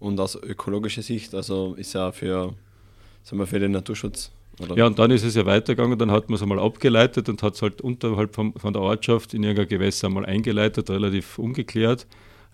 Und 0.00 0.18
aus 0.18 0.34
ökologischer 0.34 1.02
Sicht, 1.02 1.32
also 1.32 1.74
ist 1.74 1.92
ja 1.92 2.10
für, 2.10 2.54
sagen 3.22 3.38
wir, 3.38 3.46
für 3.46 3.60
den 3.60 3.70
Naturschutz 3.70 4.32
oder? 4.60 4.76
Ja, 4.76 4.86
und 4.86 4.98
dann 4.98 5.10
ist 5.10 5.24
es 5.24 5.34
ja 5.34 5.46
weitergegangen, 5.46 5.98
dann 5.98 6.10
hat 6.10 6.28
man 6.28 6.36
es 6.36 6.42
einmal 6.42 6.58
abgeleitet 6.58 7.28
und 7.28 7.42
hat 7.42 7.54
es 7.54 7.62
halt 7.62 7.80
unterhalb 7.80 8.34
vom, 8.34 8.54
von 8.54 8.72
der 8.72 8.82
Ortschaft 8.82 9.34
in 9.34 9.42
irgendein 9.42 9.68
Gewässer 9.68 10.08
einmal 10.08 10.26
eingeleitet, 10.26 10.90
relativ 10.90 11.38
ungeklärt 11.38 12.06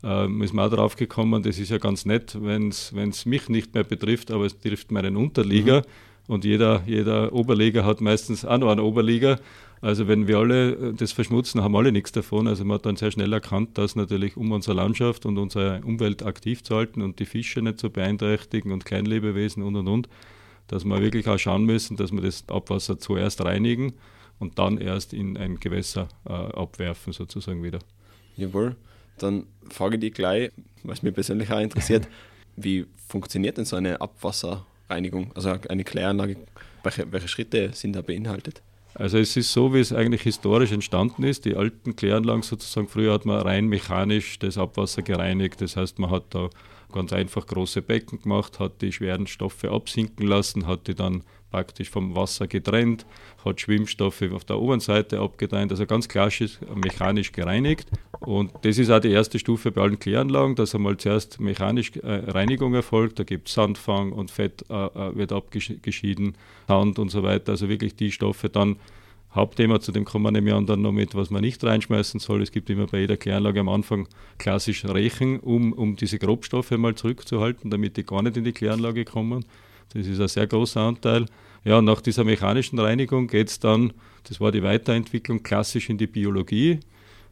ähm, 0.05 0.43
ist 0.43 0.53
man 0.53 0.67
auch 0.67 0.77
drauf 0.77 0.97
gekommen, 0.97 1.43
das 1.43 1.59
ist 1.59 1.71
ja 1.71 1.79
ganz 1.79 2.05
nett, 2.05 2.37
wenn 2.41 2.69
es 2.69 3.27
mich 3.27 3.49
nicht 3.49 3.75
mehr 3.75 3.85
betrifft, 3.85 4.31
aber 4.31 4.45
es 4.45 4.59
trifft 4.59 4.93
meinen 4.93 5.17
Unterlieger. 5.17 5.81
Mhm. 5.81 5.85
Und 6.27 6.45
jeder, 6.45 6.83
jeder 6.87 7.33
Oberliga 7.33 7.85
hat 7.85 8.01
meistens 8.01 8.45
auch 8.45 8.59
noch 8.59 8.71
einen 8.71 8.81
Oberliga. 8.81 9.39
Also 9.81 10.09
wenn 10.09 10.27
wir 10.27 10.39
alle 10.39 10.73
äh, 10.73 10.93
das 10.95 11.13
verschmutzen, 11.13 11.63
haben 11.63 11.77
alle 11.77 11.93
nichts 11.93 12.13
davon. 12.13 12.49
Also 12.49 12.65
man 12.65 12.77
hat 12.77 12.87
dann 12.87 12.97
sehr 12.97 13.11
schnell 13.11 13.33
erkannt, 13.33 13.77
dass 13.77 13.97
natürlich 13.97 14.37
um 14.37 14.53
unsere 14.53 14.77
Landschaft 14.77 15.27
und 15.27 15.39
unsere 15.39 15.81
Umwelt 15.85 16.23
aktiv 16.23 16.63
zu 16.63 16.77
halten 16.77 17.03
und 17.03 17.19
die 17.19 17.27
Fische 17.27 17.61
nicht 17.61 17.79
zu 17.79 17.91
beeinträchtigen 17.91 18.73
und 18.73 18.85
Kleinlebewesen 18.85 19.63
und 19.63 19.77
und 19.77 19.89
und, 19.89 20.09
dass 20.69 20.85
wir 20.85 21.01
wirklich 21.01 21.29
auch 21.29 21.39
schauen 21.39 21.65
müssen, 21.65 21.97
dass 21.97 22.13
wir 22.13 22.21
das 22.21 22.45
Abwasser 22.49 22.99
zuerst 22.99 23.45
reinigen 23.45 23.95
und 24.39 24.59
dann 24.59 24.79
erst 24.79 25.13
in 25.13 25.37
ein 25.37 25.61
Gewässer 25.61 26.09
äh, 26.27 26.33
abwerfen 26.33 27.13
sozusagen 27.13 27.63
wieder. 27.63 27.79
Jawohl. 28.37 28.77
Dann 29.19 29.47
frage 29.71 29.97
ich 29.97 30.01
dich 30.01 30.15
gleich, 30.15 30.51
was 30.83 31.03
mich 31.03 31.15
persönlich 31.15 31.51
auch 31.53 31.61
interessiert, 31.61 32.09
wie 32.57 32.87
funktioniert 33.09 33.59
denn 33.59 33.65
so 33.65 33.77
eine 33.77 34.01
Abwasserreinigung, 34.01 35.33
also 35.35 35.57
eine 35.69 35.85
Kläranlage? 35.85 36.37
Welche, 36.83 37.11
welche 37.13 37.29
Schritte 37.29 37.71
sind 37.73 37.95
da 37.95 38.03
beinhaltet? 38.03 38.63
Also 38.95 39.19
es 39.19 39.37
ist 39.37 39.53
so, 39.53 39.75
wie 39.75 39.81
es 39.81 39.93
eigentlich 39.93 40.23
historisch 40.23 40.71
entstanden 40.71 41.25
ist. 41.25 41.45
Die 41.45 41.57
alten 41.57 41.97
Kläranlagen 41.97 42.43
sozusagen, 42.43 42.87
früher 42.87 43.13
hat 43.13 43.25
man 43.25 43.41
rein 43.41 43.67
mechanisch 43.67 44.39
das 44.39 44.57
Abwasser 44.57 45.03
gereinigt. 45.03 45.61
Das 45.61 45.77
heißt, 45.77 45.99
man 45.99 46.11
hat 46.11 46.27
da 46.31 46.49
ganz 46.95 47.13
einfach 47.13 47.47
große 47.47 47.83
Becken 47.83 48.23
gemacht, 48.23 48.61
hat 48.61 48.81
die 48.81 48.93
schweren 48.93 49.27
Stoffe 49.27 49.71
absinken 49.71 50.27
lassen, 50.27 50.67
hat 50.67 50.87
die 50.87 50.95
dann 50.95 51.25
praktisch 51.51 51.91
vom 51.91 52.17
Wasser 52.17 52.47
getrennt, 52.47 53.05
hat 53.45 53.61
Schwimmstoffe 53.61 54.23
auf 54.33 54.45
der 54.45 54.59
oberen 54.59 54.81
Seite 54.81 55.21
abgetrennt, 55.21 55.71
also 55.71 55.87
ganz 55.87 56.09
klassisch 56.09 56.59
mechanisch 56.75 57.33
gereinigt. 57.33 57.89
Und 58.21 58.53
das 58.63 58.79
ist 58.79 58.91
auch 58.91 59.01
die 59.01 59.13
erste 59.13 59.39
Stufe 59.39 59.71
bei 59.71 59.83
allen 59.83 59.99
Kläranlagen, 59.99 60.57
dass 60.57 60.75
einmal 60.75 60.97
zuerst 60.97 61.41
mechanisch 61.41 61.93
äh, 61.97 62.31
Reinigung 62.31 62.75
erfolgt, 62.75 63.19
da 63.19 63.25
gibt 63.25 63.49
es 63.49 63.55
Sandfang 63.55 64.13
und 64.13 64.31
Fett 64.31 64.65
äh, 64.69 64.75
äh, 64.75 65.17
wird 65.17 65.33
abgeschieden, 65.33 66.37
Sand 66.67 66.99
und 66.99 67.11
so 67.11 67.23
weiter, 67.23 67.53
also 67.53 67.69
wirklich 67.69 67.95
die 67.95 68.11
Stoffe 68.11 68.49
dann 68.49 68.77
Hauptthema, 69.35 69.81
zu 69.81 69.91
dem 69.91 70.05
kommen 70.05 70.25
wir 70.25 70.31
nämlich 70.31 70.55
dann 70.67 70.83
noch 70.83 70.93
mit, 70.93 71.15
was 71.15 71.31
man 71.31 71.41
nicht 71.41 71.63
reinschmeißen 71.65 72.21
soll. 72.21 72.43
Es 72.43 72.53
gibt 72.53 72.71
immer 72.71 72.87
bei 72.87 73.01
jeder 73.01 73.17
Kläranlage 73.17 73.61
am 73.61 73.69
Anfang 73.69 74.09
klassisch 74.39 74.85
Rechen, 74.85 75.41
um, 75.41 75.73
um 75.73 75.97
diese 75.97 76.19
Grobstoffe 76.19 76.71
mal 76.73 76.95
zurückzuhalten, 76.95 77.71
damit 77.71 77.97
die 77.97 78.05
gar 78.05 78.23
nicht 78.23 78.37
in 78.37 78.45
die 78.45 78.53
Kläranlage 78.53 79.05
kommen. 79.05 79.45
Das 79.93 80.07
ist 80.07 80.21
ein 80.21 80.29
sehr 80.29 80.47
großer 80.47 80.81
Anteil. 80.81 81.27
Ja, 81.65 81.81
nach 81.83 82.01
dieser 82.01 82.25
mechanischen 82.25 82.79
Reinigung 82.79 83.27
geht 83.27 83.49
es 83.49 83.59
dann, 83.59 83.93
das 84.29 84.41
war 84.41 84.53
die 84.53 84.63
Weiterentwicklung, 84.63 85.43
klassisch 85.43 85.91
in 85.91 85.99
die 85.99 86.07
Biologie. 86.07 86.81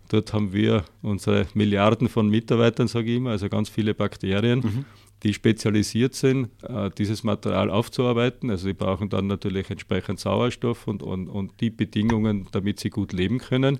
Dort 0.08 0.32
haben 0.32 0.52
wir 0.52 0.84
unsere 1.02 1.46
Milliarden 1.54 2.08
von 2.08 2.28
Mitarbeitern, 2.28 2.88
sage 2.88 3.10
ich 3.10 3.16
immer, 3.18 3.30
also 3.30 3.48
ganz 3.48 3.68
viele 3.68 3.94
Bakterien. 3.94 4.60
Mhm. 4.60 4.84
Die 5.22 5.34
spezialisiert 5.34 6.14
sind, 6.14 6.48
äh, 6.62 6.90
dieses 6.98 7.22
Material 7.22 7.70
aufzuarbeiten. 7.70 8.50
Also 8.50 8.66
sie 8.66 8.72
brauchen 8.72 9.08
dann 9.08 9.28
natürlich 9.28 9.70
entsprechend 9.70 10.18
Sauerstoff 10.18 10.88
und, 10.88 11.02
und, 11.02 11.28
und 11.28 11.60
die 11.60 11.70
Bedingungen, 11.70 12.48
damit 12.50 12.80
sie 12.80 12.90
gut 12.90 13.12
leben 13.12 13.38
können. 13.38 13.78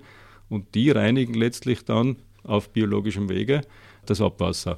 Und 0.49 0.75
die 0.75 0.91
reinigen 0.91 1.33
letztlich 1.33 1.83
dann 1.83 2.17
auf 2.43 2.69
biologischem 2.69 3.29
Wege 3.29 3.61
das 4.05 4.21
Abwasser. 4.21 4.77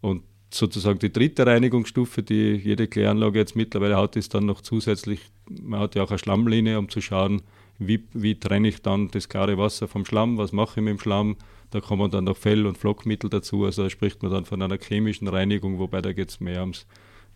Und 0.00 0.22
sozusagen 0.50 0.98
die 0.98 1.12
dritte 1.12 1.46
Reinigungsstufe, 1.46 2.22
die 2.22 2.54
jede 2.56 2.88
Kläranlage 2.88 3.38
jetzt 3.38 3.56
mittlerweile 3.56 3.96
hat, 3.96 4.16
ist 4.16 4.34
dann 4.34 4.46
noch 4.46 4.60
zusätzlich, 4.60 5.20
man 5.48 5.80
hat 5.80 5.94
ja 5.94 6.02
auch 6.02 6.10
eine 6.10 6.18
Schlammlinie, 6.18 6.78
um 6.78 6.88
zu 6.88 7.00
schauen, 7.00 7.42
wie, 7.78 8.04
wie 8.12 8.38
trenne 8.38 8.68
ich 8.68 8.82
dann 8.82 9.08
das 9.08 9.28
klare 9.28 9.56
Wasser 9.56 9.88
vom 9.88 10.04
Schlamm, 10.04 10.36
was 10.36 10.52
mache 10.52 10.80
ich 10.80 10.84
mit 10.84 10.92
dem 10.92 11.00
Schlamm, 11.00 11.36
da 11.72 11.80
kommen 11.80 12.10
dann 12.10 12.24
noch 12.24 12.36
Fell- 12.36 12.66
und 12.66 12.78
Flockmittel 12.78 13.30
dazu, 13.30 13.64
also 13.64 13.82
da 13.82 13.90
spricht 13.90 14.22
man 14.22 14.30
dann 14.30 14.44
von 14.44 14.60
einer 14.62 14.78
chemischen 14.78 15.26
Reinigung, 15.26 15.78
wobei 15.78 16.02
da 16.02 16.12
geht 16.12 16.30
es 16.30 16.38
mehr 16.38 16.60
ums, 16.60 16.86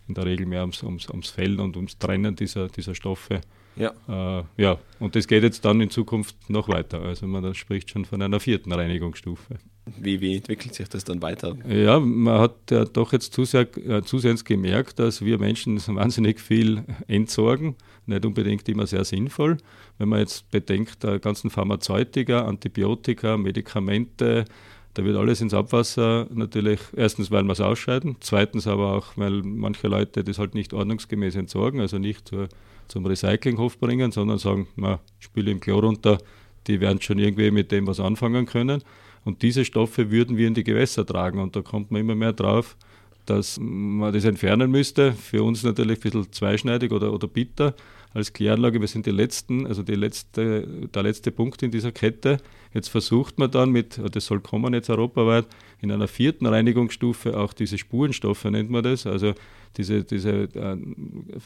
in 0.07 0.13
der 0.13 0.25
Regel 0.25 0.45
mehr 0.45 0.61
ums, 0.61 0.83
ums, 0.83 1.09
ums 1.09 1.29
Fell 1.29 1.59
und 1.59 1.75
ums 1.75 1.97
Trennen 1.97 2.35
dieser, 2.35 2.67
dieser 2.69 2.95
Stoffe. 2.95 3.41
Ja. 3.75 3.93
Äh, 4.07 4.43
ja, 4.57 4.79
und 4.99 5.15
das 5.15 5.27
geht 5.27 5.43
jetzt 5.43 5.63
dann 5.65 5.81
in 5.81 5.89
Zukunft 5.89 6.49
noch 6.49 6.67
weiter. 6.67 7.01
Also 7.01 7.27
man 7.27 7.53
spricht 7.53 7.91
schon 7.91 8.05
von 8.05 8.21
einer 8.21 8.39
vierten 8.39 8.71
Reinigungsstufe. 8.71 9.57
Wie, 9.99 10.19
wie 10.19 10.35
entwickelt 10.35 10.73
sich 10.73 10.89
das 10.89 11.03
dann 11.03 11.21
weiter? 11.21 11.55
Ja, 11.67 11.99
man 11.99 12.39
hat 12.39 12.55
ja 12.71 12.85
doch 12.85 13.13
jetzt 13.13 13.33
zuseh 13.33 13.61
äh, 13.61 14.01
zusehends 14.03 14.43
gemerkt, 14.43 14.99
dass 14.99 15.23
wir 15.23 15.39
Menschen 15.39 15.77
wahnsinnig 15.77 16.39
viel 16.39 16.83
entsorgen, 17.07 17.75
nicht 18.07 18.25
unbedingt 18.25 18.67
immer 18.69 18.87
sehr 18.87 19.03
sinnvoll. 19.05 19.57
Wenn 19.97 20.09
man 20.09 20.19
jetzt 20.19 20.49
bedenkt, 20.51 21.03
der 21.03 21.19
ganzen 21.19 21.49
Pharmazeutika, 21.49 22.45
Antibiotika, 22.45 23.37
Medikamente, 23.37 24.45
da 24.93 25.03
wird 25.03 25.15
alles 25.15 25.41
ins 25.41 25.53
Abwasser 25.53 26.27
natürlich, 26.33 26.79
erstens, 26.95 27.29
weil 27.29 27.43
wir 27.43 27.51
es 27.51 27.61
ausscheiden, 27.61 28.15
zweitens 28.19 28.65
aber 28.65 28.93
auch, 28.93 29.15
weil 29.15 29.43
manche 29.43 29.87
Leute 29.87 30.23
das 30.23 30.39
halt 30.39 30.55
nicht 30.55 30.73
ordnungsgemäß 30.73 31.35
entsorgen, 31.35 31.81
also 31.81 31.99
nicht 31.99 32.27
zur, 32.27 32.49
zum 32.87 33.05
Recyclinghof 33.05 33.77
bringen, 33.77 34.11
sondern 34.11 34.39
sagen, 34.39 34.67
na, 34.75 34.99
spüle 35.19 35.51
im 35.51 35.59
Klo 35.59 35.79
runter, 35.79 36.17
die 36.65 36.81
werden 36.81 36.99
schon 37.01 37.19
irgendwie 37.19 37.51
mit 37.51 37.71
dem 37.71 37.85
was 37.85 37.99
anfangen 37.99 38.47
können. 38.47 38.81
Und 39.23 39.41
diese 39.41 39.65
Stoffe 39.65 40.09
würden 40.09 40.37
wir 40.37 40.47
in 40.47 40.53
die 40.53 40.63
Gewässer 40.63 41.05
tragen. 41.05 41.39
Und 41.39 41.55
da 41.55 41.61
kommt 41.61 41.91
man 41.91 42.01
immer 42.01 42.15
mehr 42.15 42.33
drauf, 42.33 42.77
dass 43.25 43.59
man 43.59 44.13
das 44.13 44.23
entfernen 44.25 44.71
müsste. 44.71 45.13
Für 45.13 45.43
uns 45.43 45.63
natürlich 45.63 45.97
ein 45.99 46.01
bisschen 46.01 46.31
zweischneidig 46.31 46.91
oder, 46.91 47.13
oder 47.13 47.27
bitter 47.27 47.75
als 48.17 48.33
Kläranlage. 48.33 48.81
Wir 48.81 48.87
sind 48.87 49.05
die 49.05 49.11
letzten, 49.11 49.67
also 49.67 49.83
die 49.83 49.93
letzte, 49.93 50.89
der 50.93 51.03
letzte 51.03 51.31
Punkt 51.31 51.61
in 51.61 51.69
dieser 51.69 51.91
Kette. 51.91 52.39
Jetzt 52.73 52.89
versucht 52.89 53.37
man 53.37 53.51
dann 53.51 53.69
mit, 53.69 54.01
das 54.11 54.25
soll 54.25 54.39
kommen 54.39 54.73
jetzt 54.73 54.89
europaweit, 54.89 55.45
in 55.79 55.91
einer 55.91 56.07
vierten 56.07 56.47
Reinigungsstufe 56.47 57.39
auch 57.39 57.53
diese 57.53 57.77
Spurenstoffe, 57.77 58.43
nennt 58.45 58.71
man 58.71 58.83
das, 58.83 59.05
also 59.05 59.33
diese, 59.77 60.03
diese 60.03 60.31
äh, 60.55 60.77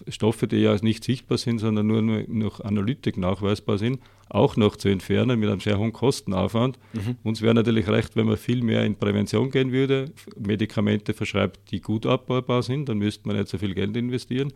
Stoffe, 0.07 0.47
die 0.47 0.57
ja 0.57 0.73
nicht 0.81 1.03
sichtbar 1.03 1.37
sind, 1.37 1.59
sondern 1.59 1.87
nur 1.87 2.01
noch 2.01 2.61
Analytik 2.61 3.17
nachweisbar 3.17 3.77
sind, 3.77 3.99
auch 4.29 4.55
noch 4.55 4.77
zu 4.77 4.87
entfernen 4.87 5.39
mit 5.41 5.49
einem 5.49 5.59
sehr 5.59 5.77
hohen 5.77 5.91
Kostenaufwand. 5.91 6.79
Mhm. 6.93 7.17
Uns 7.23 7.41
wäre 7.41 7.53
natürlich 7.53 7.89
recht, 7.89 8.15
wenn 8.15 8.27
man 8.27 8.37
viel 8.37 8.63
mehr 8.63 8.85
in 8.85 8.95
Prävention 8.95 9.51
gehen 9.51 9.73
würde, 9.73 10.05
Medikamente 10.39 11.13
verschreibt, 11.13 11.71
die 11.71 11.81
gut 11.81 12.05
abbaubar 12.05 12.63
sind, 12.63 12.87
dann 12.87 12.99
müsste 12.99 13.27
man 13.27 13.35
nicht 13.35 13.49
so 13.49 13.57
viel 13.57 13.73
Geld 13.73 13.97
investieren 13.97 14.53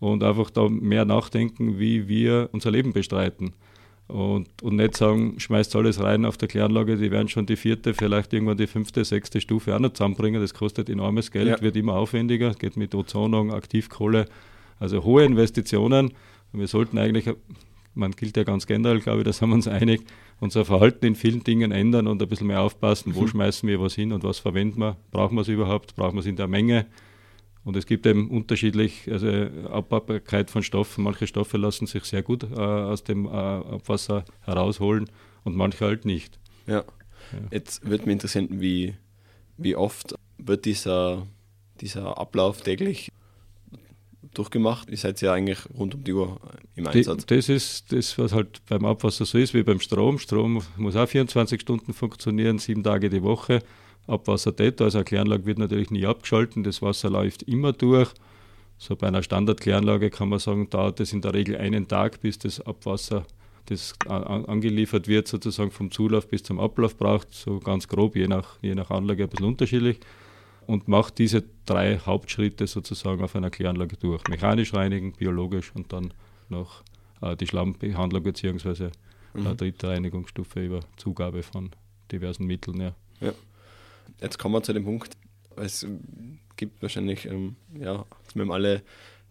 und 0.00 0.22
einfach 0.22 0.50
da 0.50 0.68
mehr 0.68 1.04
nachdenken, 1.04 1.78
wie 1.78 2.08
wir 2.08 2.48
unser 2.52 2.70
Leben 2.70 2.92
bestreiten. 2.92 3.52
Und, 4.06 4.48
und 4.62 4.76
nicht 4.76 4.96
sagen, 4.96 5.34
schmeißt 5.38 5.76
alles 5.76 6.02
rein 6.02 6.24
auf 6.24 6.38
der 6.38 6.48
Kläranlage, 6.48 6.96
die 6.96 7.10
werden 7.10 7.28
schon 7.28 7.44
die 7.44 7.56
vierte, 7.56 7.92
vielleicht 7.92 8.32
irgendwann 8.32 8.56
die 8.56 8.66
fünfte, 8.66 9.04
sechste 9.04 9.38
Stufe 9.40 9.74
auch 9.74 9.80
noch 9.80 9.92
zusammenbringen. 9.92 10.40
Das 10.40 10.54
kostet 10.54 10.88
enormes 10.88 11.30
Geld, 11.30 11.48
ja. 11.48 11.60
wird 11.60 11.76
immer 11.76 11.94
aufwendiger, 11.94 12.54
geht 12.54 12.78
mit 12.78 12.94
Ozonung, 12.94 13.52
Aktivkohle, 13.52 14.24
also 14.80 15.04
hohe 15.04 15.24
Investitionen. 15.24 16.12
Und 16.52 16.60
wir 16.60 16.68
sollten 16.68 16.96
eigentlich, 16.96 17.28
man 17.94 18.12
gilt 18.12 18.38
ja 18.38 18.44
ganz 18.44 18.66
generell, 18.66 19.00
glaube 19.00 19.18
ich, 19.18 19.24
da 19.24 19.32
sind 19.34 19.50
wir 19.50 19.56
uns 19.56 19.68
einig, 19.68 20.00
unser 20.40 20.64
Verhalten 20.64 21.04
in 21.04 21.14
vielen 21.14 21.44
Dingen 21.44 21.70
ändern 21.70 22.06
und 22.06 22.22
ein 22.22 22.28
bisschen 22.28 22.46
mehr 22.46 22.62
aufpassen, 22.62 23.14
wo 23.14 23.22
mhm. 23.22 23.28
schmeißen 23.28 23.68
wir 23.68 23.78
was 23.78 23.94
hin 23.94 24.12
und 24.12 24.24
was 24.24 24.38
verwenden 24.38 24.80
wir, 24.80 24.96
brauchen 25.10 25.36
wir 25.36 25.42
es 25.42 25.48
überhaupt, 25.48 25.96
brauchen 25.96 26.14
wir 26.14 26.20
es 26.20 26.26
in 26.26 26.36
der 26.36 26.48
Menge 26.48 26.86
und 27.68 27.76
es 27.76 27.84
gibt 27.84 28.06
eben 28.06 28.30
unterschiedlich, 28.30 29.12
also 29.12 29.28
Abbaubarkeit 29.28 30.50
von 30.50 30.62
Stoffen. 30.62 31.04
Manche 31.04 31.26
Stoffe 31.26 31.58
lassen 31.58 31.86
sich 31.86 32.02
sehr 32.04 32.22
gut 32.22 32.44
äh, 32.44 32.54
aus 32.56 33.04
dem 33.04 33.26
äh, 33.26 33.28
Abwasser 33.28 34.24
herausholen 34.40 35.10
und 35.44 35.54
manche 35.54 35.84
halt 35.84 36.06
nicht. 36.06 36.38
Ja. 36.66 36.76
ja. 36.76 36.84
Jetzt 37.50 37.84
würde 37.84 38.06
mich 38.06 38.14
interessieren, 38.14 38.48
wie, 38.52 38.94
wie 39.58 39.76
oft 39.76 40.14
wird 40.38 40.64
dieser, 40.64 41.26
dieser 41.82 42.16
Ablauf 42.16 42.62
täglich 42.62 43.12
durchgemacht? 44.32 44.88
Ihr 44.88 44.96
seid 44.96 45.20
ja 45.20 45.34
eigentlich 45.34 45.58
rund 45.78 45.94
um 45.94 46.04
die 46.04 46.14
Uhr 46.14 46.40
im 46.74 46.86
Einsatz. 46.86 47.26
Die, 47.26 47.36
das 47.36 47.50
ist 47.50 47.92
das, 47.92 48.16
was 48.16 48.32
halt 48.32 48.64
beim 48.64 48.86
Abwasser 48.86 49.26
so 49.26 49.36
ist 49.36 49.52
wie 49.52 49.62
beim 49.62 49.80
Strom. 49.80 50.18
Strom 50.18 50.62
muss 50.78 50.96
auch 50.96 51.06
24 51.06 51.60
Stunden 51.60 51.92
funktionieren, 51.92 52.58
sieben 52.58 52.82
Tage 52.82 53.10
die 53.10 53.22
Woche. 53.22 53.62
Abwassertäter. 54.08 54.84
Also 54.84 54.98
eine 54.98 55.04
Kläranlage 55.04 55.46
wird 55.46 55.58
natürlich 55.58 55.90
nie 55.90 56.06
abgeschalten, 56.06 56.64
das 56.64 56.82
Wasser 56.82 57.10
läuft 57.10 57.42
immer 57.44 57.72
durch. 57.72 58.08
So 58.78 58.96
bei 58.96 59.08
einer 59.08 59.22
Standardkläranlage 59.22 60.10
kann 60.10 60.28
man 60.28 60.38
sagen, 60.38 60.70
dauert 60.70 61.00
es 61.00 61.12
in 61.12 61.20
der 61.20 61.34
Regel 61.34 61.56
einen 61.56 61.88
Tag, 61.88 62.20
bis 62.20 62.38
das 62.38 62.60
Abwasser, 62.60 63.26
das 63.66 63.94
angeliefert 64.06 65.08
wird, 65.08 65.28
sozusagen 65.28 65.70
vom 65.70 65.90
Zulauf 65.90 66.28
bis 66.28 66.44
zum 66.44 66.60
Ablauf 66.60 66.96
braucht, 66.96 67.34
so 67.34 67.58
ganz 67.58 67.88
grob, 67.88 68.16
je 68.16 68.28
nach, 68.28 68.56
je 68.62 68.74
nach 68.74 68.90
Anlage 68.90 69.24
ein 69.24 69.28
bisschen 69.28 69.46
unterschiedlich. 69.46 69.98
Und 70.66 70.86
macht 70.86 71.18
diese 71.18 71.44
drei 71.64 71.98
Hauptschritte 71.98 72.66
sozusagen 72.66 73.22
auf 73.22 73.34
einer 73.34 73.50
Kläranlage 73.50 73.96
durch. 73.96 74.22
Mechanisch 74.28 74.74
reinigen, 74.74 75.12
biologisch 75.12 75.72
und 75.74 75.92
dann 75.92 76.12
noch 76.50 76.82
äh, 77.20 77.36
die 77.36 77.46
Schlammbehandlung 77.46 78.22
bzw. 78.22 78.90
Mhm. 79.34 79.56
dritte 79.56 79.88
Reinigungsstufe 79.88 80.64
über 80.64 80.80
Zugabe 80.96 81.42
von 81.42 81.70
diversen 82.12 82.46
Mitteln. 82.46 82.80
Ja. 82.80 82.92
ja 83.20 83.32
jetzt 84.20 84.38
kommen 84.38 84.54
wir 84.54 84.62
zu 84.62 84.72
dem 84.72 84.84
Punkt, 84.84 85.16
es 85.56 85.86
gibt 86.56 86.82
wahrscheinlich, 86.82 87.26
ähm, 87.26 87.56
ja, 87.74 88.04
wir 88.34 88.42
haben 88.42 88.52
alle 88.52 88.82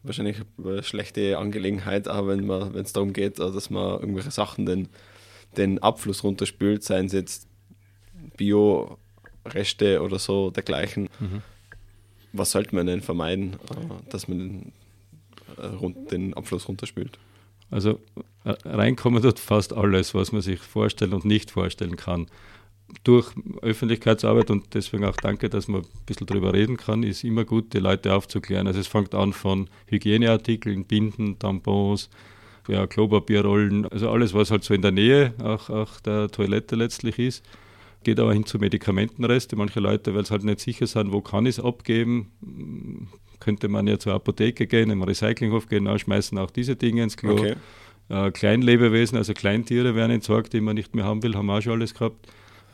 wahrscheinlich 0.03 0.37
eine 0.57 0.83
schlechte 0.83 1.37
Angelegenheit, 1.37 2.07
aber 2.07 2.37
wenn 2.37 2.75
es 2.75 2.93
darum 2.93 3.13
geht, 3.13 3.39
äh, 3.39 3.51
dass 3.51 3.69
man 3.69 3.99
irgendwelche 3.99 4.31
Sachen 4.31 4.65
den, 4.65 4.89
den 5.55 5.79
Abfluss 5.79 6.23
runterspült, 6.23 6.83
seien 6.83 7.07
es 7.07 7.13
jetzt 7.13 7.47
Bio-Reste 8.37 10.01
oder 10.01 10.19
so 10.19 10.51
dergleichen, 10.51 11.09
mhm. 11.19 11.41
was 12.33 12.51
sollte 12.51 12.75
man 12.75 12.87
denn 12.87 13.01
vermeiden, 13.01 13.53
äh, 13.53 14.09
dass 14.09 14.27
man 14.27 14.39
den, 14.39 14.71
äh, 15.57 16.09
den 16.09 16.33
Abfluss 16.33 16.67
runterspült? 16.67 17.19
Also 17.69 17.99
reinkommen 18.45 19.21
dort 19.21 19.39
fast 19.39 19.73
alles, 19.73 20.13
was 20.13 20.31
man 20.31 20.41
sich 20.41 20.59
vorstellen 20.59 21.13
und 21.13 21.25
nicht 21.25 21.51
vorstellen 21.51 21.97
kann 21.97 22.27
durch 23.03 23.31
Öffentlichkeitsarbeit 23.61 24.49
und 24.49 24.73
deswegen 24.73 25.05
auch 25.05 25.17
danke, 25.17 25.49
dass 25.49 25.67
man 25.67 25.81
ein 25.81 25.87
bisschen 26.05 26.27
drüber 26.27 26.53
reden 26.53 26.77
kann, 26.77 27.03
ist 27.03 27.23
immer 27.23 27.45
gut, 27.45 27.73
die 27.73 27.79
Leute 27.79 28.13
aufzuklären. 28.13 28.67
Also 28.67 28.79
es 28.79 28.87
fängt 28.87 29.13
an 29.13 29.33
von 29.33 29.69
Hygieneartikeln, 29.87 30.85
Binden, 30.85 31.37
Tampons, 31.37 32.09
ja, 32.67 32.87
Klopapierrollen, 32.87 33.85
also 33.87 34.09
alles, 34.09 34.33
was 34.33 34.51
halt 34.51 34.63
so 34.63 34.73
in 34.73 34.81
der 34.81 34.91
Nähe 34.91 35.33
auch, 35.41 35.69
auch 35.69 35.99
der 36.01 36.29
Toilette 36.29 36.75
letztlich 36.75 37.19
ist. 37.19 37.45
Geht 38.03 38.19
aber 38.19 38.33
hin 38.33 38.45
zu 38.45 38.57
Medikamentenreste. 38.57 39.55
Manche 39.55 39.79
Leute, 39.79 40.15
weil 40.15 40.25
sie 40.25 40.31
halt 40.31 40.43
nicht 40.43 40.59
sicher 40.59 40.87
sind, 40.87 41.11
wo 41.11 41.21
kann 41.21 41.45
ich 41.45 41.57
es 41.57 41.63
abgeben, 41.63 42.31
könnte 43.39 43.67
man 43.67 43.87
ja 43.87 43.99
zur 43.99 44.13
Apotheke 44.13 44.65
gehen, 44.67 44.89
im 44.91 45.03
Recyclinghof 45.03 45.67
gehen, 45.67 45.87
schmeißen 45.97 46.37
auch 46.37 46.51
diese 46.51 46.75
Dinge 46.75 47.03
ins 47.03 47.17
Klo. 47.17 47.33
Okay. 47.33 47.55
Äh, 48.09 48.31
Kleinlebewesen, 48.31 49.17
also 49.17 49.33
Kleintiere 49.33 49.93
werden 49.95 50.11
entsorgt, 50.11 50.53
die 50.53 50.61
man 50.61 50.75
nicht 50.75 50.95
mehr 50.95 51.03
haben 51.03 51.21
will, 51.23 51.35
haben 51.35 51.47
wir 51.47 51.57
auch 51.57 51.61
schon 51.61 51.73
alles 51.73 51.93
gehabt 51.93 52.27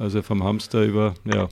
also 0.04 0.22
vom 0.22 0.44
Hamster 0.44 0.84
über 0.84 1.16
ja, 1.26 1.50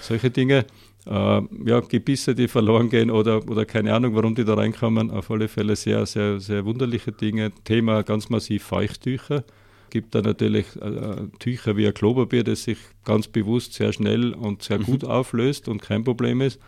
solche 0.00 0.30
Dinge. 0.30 0.66
Äh, 1.06 1.40
ja, 1.64 1.80
Gebisse, 1.80 2.34
die 2.34 2.48
verloren 2.48 2.88
gehen 2.88 3.10
oder, 3.10 3.48
oder 3.48 3.64
keine 3.64 3.94
Ahnung, 3.94 4.14
warum 4.14 4.34
die 4.34 4.44
da 4.44 4.54
reinkommen. 4.54 5.10
Auf 5.10 5.30
alle 5.30 5.48
Fälle 5.48 5.74
sehr, 5.76 6.04
sehr, 6.06 6.38
sehr 6.38 6.64
wunderliche 6.64 7.12
Dinge. 7.12 7.50
Thema 7.64 8.02
ganz 8.02 8.28
massiv 8.28 8.64
Feuchttücher. 8.64 9.44
Gibt 9.90 10.14
da 10.14 10.22
natürlich 10.22 10.66
äh, 10.80 11.28
Tücher 11.38 11.76
wie 11.76 11.86
ein 11.86 11.94
Klopapier, 11.94 12.44
das 12.44 12.64
sich 12.64 12.78
ganz 13.04 13.28
bewusst 13.28 13.74
sehr 13.74 13.92
schnell 13.92 14.32
und 14.32 14.62
sehr 14.62 14.78
mhm. 14.78 14.84
gut 14.84 15.04
auflöst 15.04 15.68
und 15.68 15.82
kein 15.82 16.04
Problem 16.04 16.40
ist. 16.40 16.60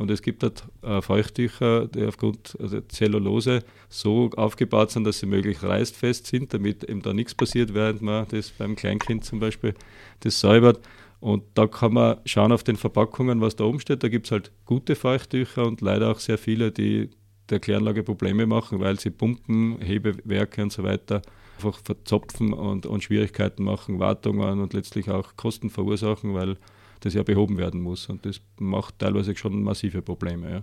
Und 0.00 0.10
es 0.10 0.22
gibt 0.22 0.42
äh, 0.42 1.02
Feuchttücher, 1.02 1.86
die 1.86 2.06
aufgrund 2.06 2.56
also 2.58 2.80
Zellulose 2.80 3.62
so 3.90 4.30
aufgebaut 4.34 4.90
sind, 4.90 5.04
dass 5.04 5.18
sie 5.18 5.26
möglichst 5.26 5.62
reißfest 5.62 6.26
sind, 6.26 6.54
damit 6.54 6.84
eben 6.84 7.02
da 7.02 7.12
nichts 7.12 7.34
passiert, 7.34 7.74
während 7.74 8.00
man 8.00 8.26
das 8.28 8.48
beim 8.48 8.76
Kleinkind 8.76 9.26
zum 9.26 9.40
Beispiel 9.40 9.74
das 10.20 10.40
säubert. 10.40 10.80
Und 11.20 11.42
da 11.52 11.66
kann 11.66 11.92
man 11.92 12.16
schauen 12.24 12.50
auf 12.50 12.64
den 12.64 12.76
Verpackungen, 12.76 13.42
was 13.42 13.56
da 13.56 13.64
oben 13.64 13.78
steht. 13.78 14.02
Da 14.02 14.08
gibt 14.08 14.24
es 14.24 14.32
halt 14.32 14.52
gute 14.64 14.96
Feuchttücher 14.96 15.66
und 15.66 15.82
leider 15.82 16.10
auch 16.10 16.18
sehr 16.18 16.38
viele, 16.38 16.72
die 16.72 17.10
der 17.50 17.60
Kläranlage 17.60 18.02
Probleme 18.02 18.46
machen, 18.46 18.80
weil 18.80 18.98
sie 18.98 19.10
Pumpen, 19.10 19.82
Hebewerke 19.82 20.62
und 20.62 20.72
so 20.72 20.82
weiter 20.82 21.20
einfach 21.58 21.78
verzopfen 21.84 22.54
und, 22.54 22.86
und 22.86 23.04
Schwierigkeiten 23.04 23.64
machen, 23.64 23.98
Wartungen 23.98 24.62
und 24.62 24.72
letztlich 24.72 25.10
auch 25.10 25.36
Kosten 25.36 25.68
verursachen, 25.68 26.32
weil 26.32 26.56
das 27.00 27.14
ja 27.14 27.22
behoben 27.22 27.58
werden 27.58 27.80
muss. 27.80 28.08
Und 28.08 28.24
das 28.26 28.40
macht 28.58 28.98
teilweise 28.98 29.36
schon 29.36 29.62
massive 29.62 30.02
Probleme. 30.02 30.50
Ja. 30.50 30.62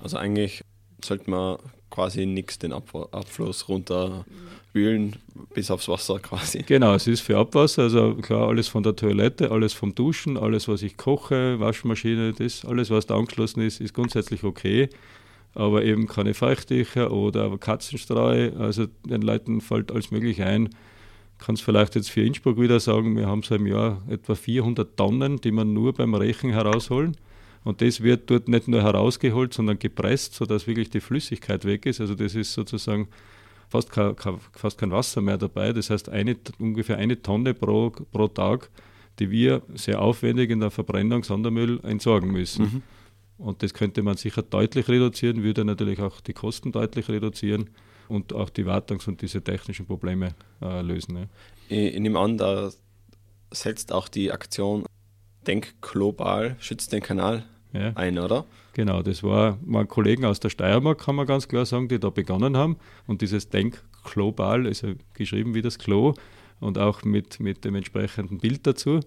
Also 0.00 0.16
eigentlich 0.16 0.62
sollte 1.04 1.30
man 1.30 1.58
quasi 1.90 2.26
nichts 2.26 2.58
den 2.58 2.72
Abfluss 2.72 3.68
runterwühlen 3.68 5.16
bis 5.54 5.70
aufs 5.70 5.88
Wasser 5.88 6.18
quasi. 6.18 6.62
Genau, 6.66 6.94
es 6.94 7.06
ist 7.06 7.20
für 7.20 7.38
Abwasser, 7.38 7.82
also 7.82 8.14
klar, 8.16 8.48
alles 8.48 8.66
von 8.66 8.82
der 8.82 8.96
Toilette, 8.96 9.52
alles 9.52 9.74
vom 9.74 9.94
Duschen, 9.94 10.36
alles, 10.36 10.66
was 10.66 10.82
ich 10.82 10.96
koche, 10.96 11.60
Waschmaschine, 11.60 12.32
das, 12.32 12.64
alles, 12.64 12.90
was 12.90 13.06
da 13.06 13.16
angeschlossen 13.16 13.60
ist, 13.60 13.80
ist 13.80 13.94
grundsätzlich 13.94 14.42
okay. 14.42 14.88
Aber 15.54 15.84
eben 15.84 16.08
keine 16.08 16.34
Feuchttücher 16.34 17.12
oder 17.12 17.56
Katzenstreu, 17.58 18.50
also 18.58 18.86
den 19.04 19.22
Leuten 19.22 19.60
fällt 19.60 19.92
alles 19.92 20.10
Mögliche 20.10 20.44
ein. 20.44 20.70
Kann 21.38 21.56
es 21.56 21.60
vielleicht 21.60 21.94
jetzt 21.94 22.10
für 22.10 22.22
Innsbruck 22.22 22.60
wieder 22.60 22.80
sagen, 22.80 23.16
wir 23.16 23.26
haben 23.26 23.42
so 23.42 23.54
im 23.54 23.66
Jahr 23.66 24.02
etwa 24.08 24.34
400 24.34 24.96
Tonnen, 24.96 25.40
die 25.40 25.50
man 25.50 25.72
nur 25.72 25.92
beim 25.92 26.14
Rechen 26.14 26.50
herausholen. 26.50 27.16
Und 27.64 27.80
das 27.80 28.02
wird 28.02 28.30
dort 28.30 28.46
nicht 28.48 28.68
nur 28.68 28.82
herausgeholt, 28.82 29.54
sondern 29.54 29.78
gepresst, 29.78 30.34
sodass 30.34 30.66
wirklich 30.66 30.90
die 30.90 31.00
Flüssigkeit 31.00 31.64
weg 31.64 31.86
ist. 31.86 32.00
Also 32.00 32.14
das 32.14 32.34
ist 32.34 32.52
sozusagen 32.52 33.08
fast 33.68 33.90
kein, 33.90 34.14
fast 34.52 34.78
kein 34.78 34.90
Wasser 34.90 35.22
mehr 35.22 35.38
dabei. 35.38 35.72
Das 35.72 35.90
heißt 35.90 36.08
eine, 36.10 36.36
ungefähr 36.58 36.98
eine 36.98 37.20
Tonne 37.20 37.54
pro, 37.54 37.90
pro 37.90 38.28
Tag, 38.28 38.70
die 39.18 39.30
wir 39.30 39.62
sehr 39.74 40.00
aufwendig 40.00 40.50
in 40.50 40.60
der 40.60 40.70
Verbrennung 40.70 41.24
Sondermüll 41.24 41.80
entsorgen 41.82 42.30
müssen. 42.30 42.64
Mhm. 42.64 42.82
Und 43.38 43.62
das 43.62 43.74
könnte 43.74 44.02
man 44.02 44.16
sicher 44.16 44.42
deutlich 44.42 44.88
reduzieren, 44.88 45.42
würde 45.42 45.64
natürlich 45.64 46.00
auch 46.00 46.20
die 46.20 46.34
Kosten 46.34 46.70
deutlich 46.70 47.08
reduzieren 47.08 47.70
und 48.08 48.32
auch 48.32 48.50
die 48.50 48.66
Wartungs- 48.66 49.08
und 49.08 49.22
diese 49.22 49.42
technischen 49.42 49.86
Probleme 49.86 50.34
äh, 50.62 50.82
lösen. 50.82 51.16
Ja. 51.16 51.24
Ich, 51.68 51.94
ich 51.94 52.00
nehme 52.00 52.18
an, 52.18 52.38
da 52.38 52.70
setzt 53.50 53.92
auch 53.92 54.08
die 54.08 54.32
Aktion 54.32 54.84
Denk 55.46 55.74
global, 55.82 56.56
schützt 56.58 56.92
den 56.92 57.02
Kanal 57.02 57.44
ja. 57.72 57.92
ein, 57.94 58.18
oder? 58.18 58.46
Genau, 58.72 59.02
das 59.02 59.22
war 59.22 59.58
mal 59.64 59.86
Kollegen 59.86 60.24
aus 60.24 60.40
der 60.40 60.48
Steiermark, 60.48 60.98
kann 60.98 61.16
man 61.16 61.26
ganz 61.26 61.48
klar 61.48 61.66
sagen, 61.66 61.88
die 61.88 62.00
da 62.00 62.10
begonnen 62.10 62.56
haben. 62.56 62.76
Und 63.06 63.20
dieses 63.20 63.48
Denk 63.48 63.82
global 64.04 64.66
ist 64.66 64.82
ja 64.82 64.94
geschrieben 65.12 65.54
wie 65.54 65.62
das 65.62 65.78
Klo 65.78 66.14
und 66.60 66.78
auch 66.78 67.04
mit, 67.04 67.40
mit 67.40 67.64
dem 67.64 67.74
entsprechenden 67.74 68.38
Bild 68.38 68.66
dazu, 68.66 69.00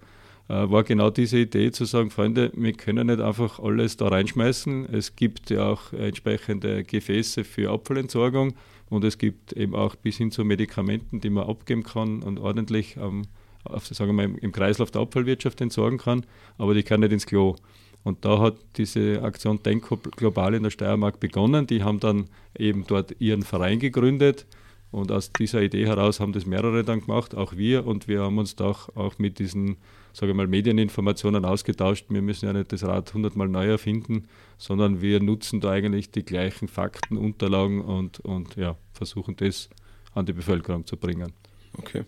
äh, 0.50 0.70
war 0.70 0.84
genau 0.84 1.10
diese 1.10 1.40
Idee 1.40 1.72
zu 1.72 1.86
sagen, 1.86 2.12
Freunde, 2.12 2.52
wir 2.56 2.74
können 2.74 3.08
nicht 3.08 3.20
einfach 3.20 3.60
alles 3.60 3.98
da 3.98 4.08
reinschmeißen. 4.08 4.94
Es 4.94 5.16
gibt 5.16 5.50
ja 5.50 5.70
auch 5.70 5.92
entsprechende 5.94 6.84
Gefäße 6.84 7.44
für 7.44 7.72
Abfallentsorgung 7.72 8.54
und 8.90 9.04
es 9.04 9.18
gibt 9.18 9.54
eben 9.54 9.76
auch 9.76 9.96
bis 9.96 10.18
hin 10.18 10.32
zu 10.32 10.44
Medikamenten, 10.46 11.22
die 11.22 11.30
man 11.30 11.48
abgeben 11.48 11.84
kann 11.84 12.24
und 12.24 12.40
ordentlich 12.40 12.98
ähm, 12.98 13.24
auf, 13.64 13.86
sagen 13.88 14.16
wir 14.16 14.28
mal, 14.28 14.38
im 14.40 14.52
Kreislauf 14.52 14.92
der 14.92 15.02
Abfallwirtschaft 15.02 15.60
entsorgen 15.62 15.98
kann, 15.98 16.26
aber 16.58 16.74
die 16.74 16.84
kann 16.84 17.02
nicht 17.02 17.12
ins 17.12 17.26
Klo. 17.26 17.56
Und 18.04 18.24
da 18.24 18.40
hat 18.40 18.56
diese 18.78 19.22
Aktion 19.22 19.62
Denk 19.64 19.86
Global 20.16 20.54
in 20.54 20.64
der 20.64 20.70
Steiermark 20.70 21.20
begonnen. 21.20 21.68
Die 21.68 21.84
haben 21.84 22.00
dann 22.00 22.30
eben 22.58 22.86
dort 22.88 23.20
ihren 23.20 23.44
Verein 23.44 23.80
gegründet. 23.80 24.46
Und 24.92 25.12
aus 25.12 25.32
dieser 25.34 25.62
Idee 25.62 25.86
heraus 25.86 26.20
haben 26.20 26.32
das 26.32 26.46
mehrere 26.46 26.84
dann 26.84 27.02
gemacht, 27.02 27.36
auch 27.36 27.56
wir. 27.56 27.86
Und 27.86 28.08
wir 28.08 28.22
haben 28.22 28.38
uns 28.38 28.56
da 28.56 28.68
auch 28.68 29.18
mit 29.18 29.40
diesen, 29.40 29.78
sage 30.14 30.32
ich 30.32 30.38
mal, 30.38 30.48
Medieninformationen 30.48 31.44
ausgetauscht. 31.44 32.06
Wir 32.10 32.22
müssen 32.22 32.46
ja 32.46 32.54
nicht 32.54 32.72
das 32.72 32.84
Rad 32.84 33.14
hundertmal 33.14 33.50
neu 33.50 33.68
erfinden, 33.68 34.28
sondern 34.58 35.02
wir 35.02 35.22
nutzen 35.22 35.60
da 35.60 35.72
eigentlich 35.72 36.12
die 36.12 36.24
gleichen 36.24 36.68
Fakten, 36.68 37.18
Unterlagen 37.18 37.82
und, 37.82 38.22
und 38.22 38.56
ja, 38.56 38.78
versuchen 38.94 39.36
das 39.36 39.70
an 40.14 40.26
die 40.26 40.34
Bevölkerung 40.34 40.86
zu 40.86 40.96
bringen. 40.96 41.34
Okay. 41.78 42.04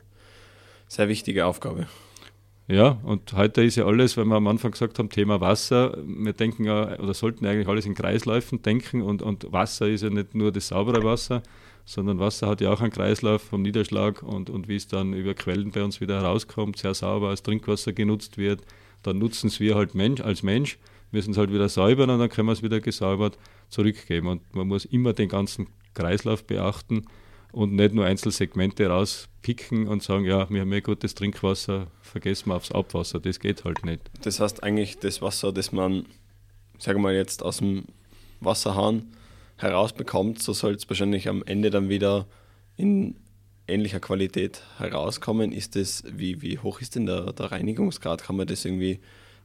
Sehr 0.87 1.07
wichtige 1.09 1.45
Aufgabe. 1.45 1.87
Ja, 2.67 2.99
und 3.03 3.33
heute 3.33 3.63
ist 3.63 3.77
ja 3.77 3.85
alles, 3.85 4.15
wenn 4.15 4.27
wir 4.27 4.35
am 4.35 4.47
Anfang 4.47 4.71
gesagt 4.71 4.99
haben, 4.99 5.09
Thema 5.09 5.41
Wasser, 5.41 5.97
wir 6.05 6.33
denken 6.33 6.65
ja, 6.65 6.99
oder 6.99 7.15
sollten 7.15 7.45
eigentlich 7.47 7.67
alles 7.67 7.87
in 7.87 7.95
Kreisläufen 7.95 8.61
denken 8.61 9.01
und, 9.01 9.23
und 9.23 9.51
Wasser 9.51 9.87
ist 9.87 10.03
ja 10.03 10.11
nicht 10.11 10.35
nur 10.35 10.51
das 10.51 10.67
saubere 10.67 11.03
Wasser, 11.03 11.41
sondern 11.89 12.19
Wasser 12.19 12.45
hat 12.45 12.61
ja 12.61 12.71
auch 12.71 12.81
einen 12.81 12.91
Kreislauf 12.91 13.41
vom 13.41 13.63
Niederschlag 13.63 14.21
und, 14.21 14.51
und 14.51 14.67
wie 14.67 14.75
es 14.75 14.87
dann 14.87 15.13
über 15.13 15.33
Quellen 15.33 15.71
bei 15.71 15.83
uns 15.83 15.99
wieder 15.99 16.21
herauskommt, 16.21 16.77
sehr 16.77 16.93
sauber 16.93 17.29
als 17.29 17.41
Trinkwasser 17.41 17.93
genutzt 17.93 18.37
wird, 18.37 18.61
dann 19.01 19.17
nutzen 19.17 19.47
es 19.47 19.59
wir 19.59 19.73
halt 19.73 19.95
Mensch, 19.95 20.21
als 20.21 20.43
Mensch, 20.43 20.77
müssen 21.09 21.31
es 21.31 21.37
halt 21.37 21.51
wieder 21.51 21.67
säubern 21.67 22.11
und 22.11 22.19
dann 22.19 22.29
können 22.29 22.47
wir 22.47 22.51
es 22.51 22.61
wieder 22.61 22.79
gesäubert 22.79 23.39
zurückgeben. 23.69 24.27
Und 24.27 24.55
man 24.55 24.67
muss 24.67 24.85
immer 24.85 25.13
den 25.13 25.29
ganzen 25.29 25.65
Kreislauf 25.95 26.43
beachten 26.43 27.07
und 27.51 27.73
nicht 27.73 27.95
nur 27.95 28.05
Einzelsegmente 28.05 28.85
rauspicken 28.85 29.87
und 29.87 30.03
sagen, 30.03 30.25
ja, 30.25 30.47
wir 30.47 30.61
haben 30.61 30.71
ja 30.71 30.81
gutes 30.81 31.15
Trinkwasser, 31.15 31.87
vergessen 32.03 32.49
wir 32.49 32.57
aufs 32.57 32.71
Abwasser. 32.71 33.19
Das 33.19 33.39
geht 33.39 33.65
halt 33.65 33.83
nicht. 33.83 34.11
Das 34.21 34.39
heißt 34.39 34.61
eigentlich, 34.61 34.99
das 34.99 35.23
Wasser, 35.23 35.51
das 35.51 35.71
man, 35.71 36.05
sagen 36.77 36.99
wir 36.99 37.09
mal 37.09 37.15
jetzt 37.15 37.41
aus 37.41 37.57
dem 37.57 37.85
Wasserhahn 38.41 39.11
herausbekommt, 39.61 40.41
so 40.41 40.53
soll 40.53 40.73
es 40.73 40.89
wahrscheinlich 40.89 41.27
am 41.29 41.43
Ende 41.43 41.69
dann 41.69 41.89
wieder 41.89 42.27
in 42.77 43.15
ähnlicher 43.67 43.99
Qualität 43.99 44.63
herauskommen. 44.77 45.51
Ist 45.51 45.75
das, 45.75 46.03
wie, 46.11 46.41
wie 46.41 46.59
hoch 46.59 46.81
ist 46.81 46.95
denn 46.95 47.05
der, 47.05 47.33
der 47.33 47.51
Reinigungsgrad? 47.51 48.23
Kann 48.23 48.35
man 48.35 48.47
das 48.47 48.65
irgendwie 48.65 48.99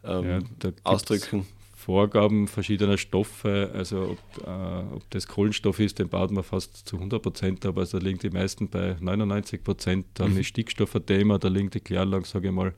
ähm, 0.05 0.25
ja, 0.25 0.39
da 0.59 0.73
ausdrücken? 0.85 1.47
Vorgaben 1.75 2.49
verschiedener 2.49 2.97
Stoffe, 2.97 3.71
also 3.75 4.17
ob, 4.17 4.47
äh, 4.47 4.95
ob, 4.95 5.11
das 5.11 5.29
Kohlenstoff 5.29 5.81
ist, 5.81 5.99
den 5.99 6.09
baut 6.09 6.31
man 6.31 6.43
fast 6.43 6.89
zu 6.89 6.97
100 6.97 7.21
Prozent, 7.21 7.67
aber 7.67 7.83
also 7.83 7.99
da 7.99 8.05
liegen 8.07 8.19
die 8.19 8.31
meisten 8.31 8.71
bei 8.71 8.97
99 9.01 9.63
Prozent. 9.63 10.07
Dann 10.15 10.33
mhm. 10.33 10.41
ist 10.41 10.47
Stickstoff 10.47 10.97
ein 10.97 11.05
Thema, 11.05 11.39
da 11.39 11.49
liegen 11.49 11.69
die 11.69 11.81
Kläranlagen, 11.81 12.25
sage 12.25 12.49
ich 12.49 12.55
mal, 12.55 12.73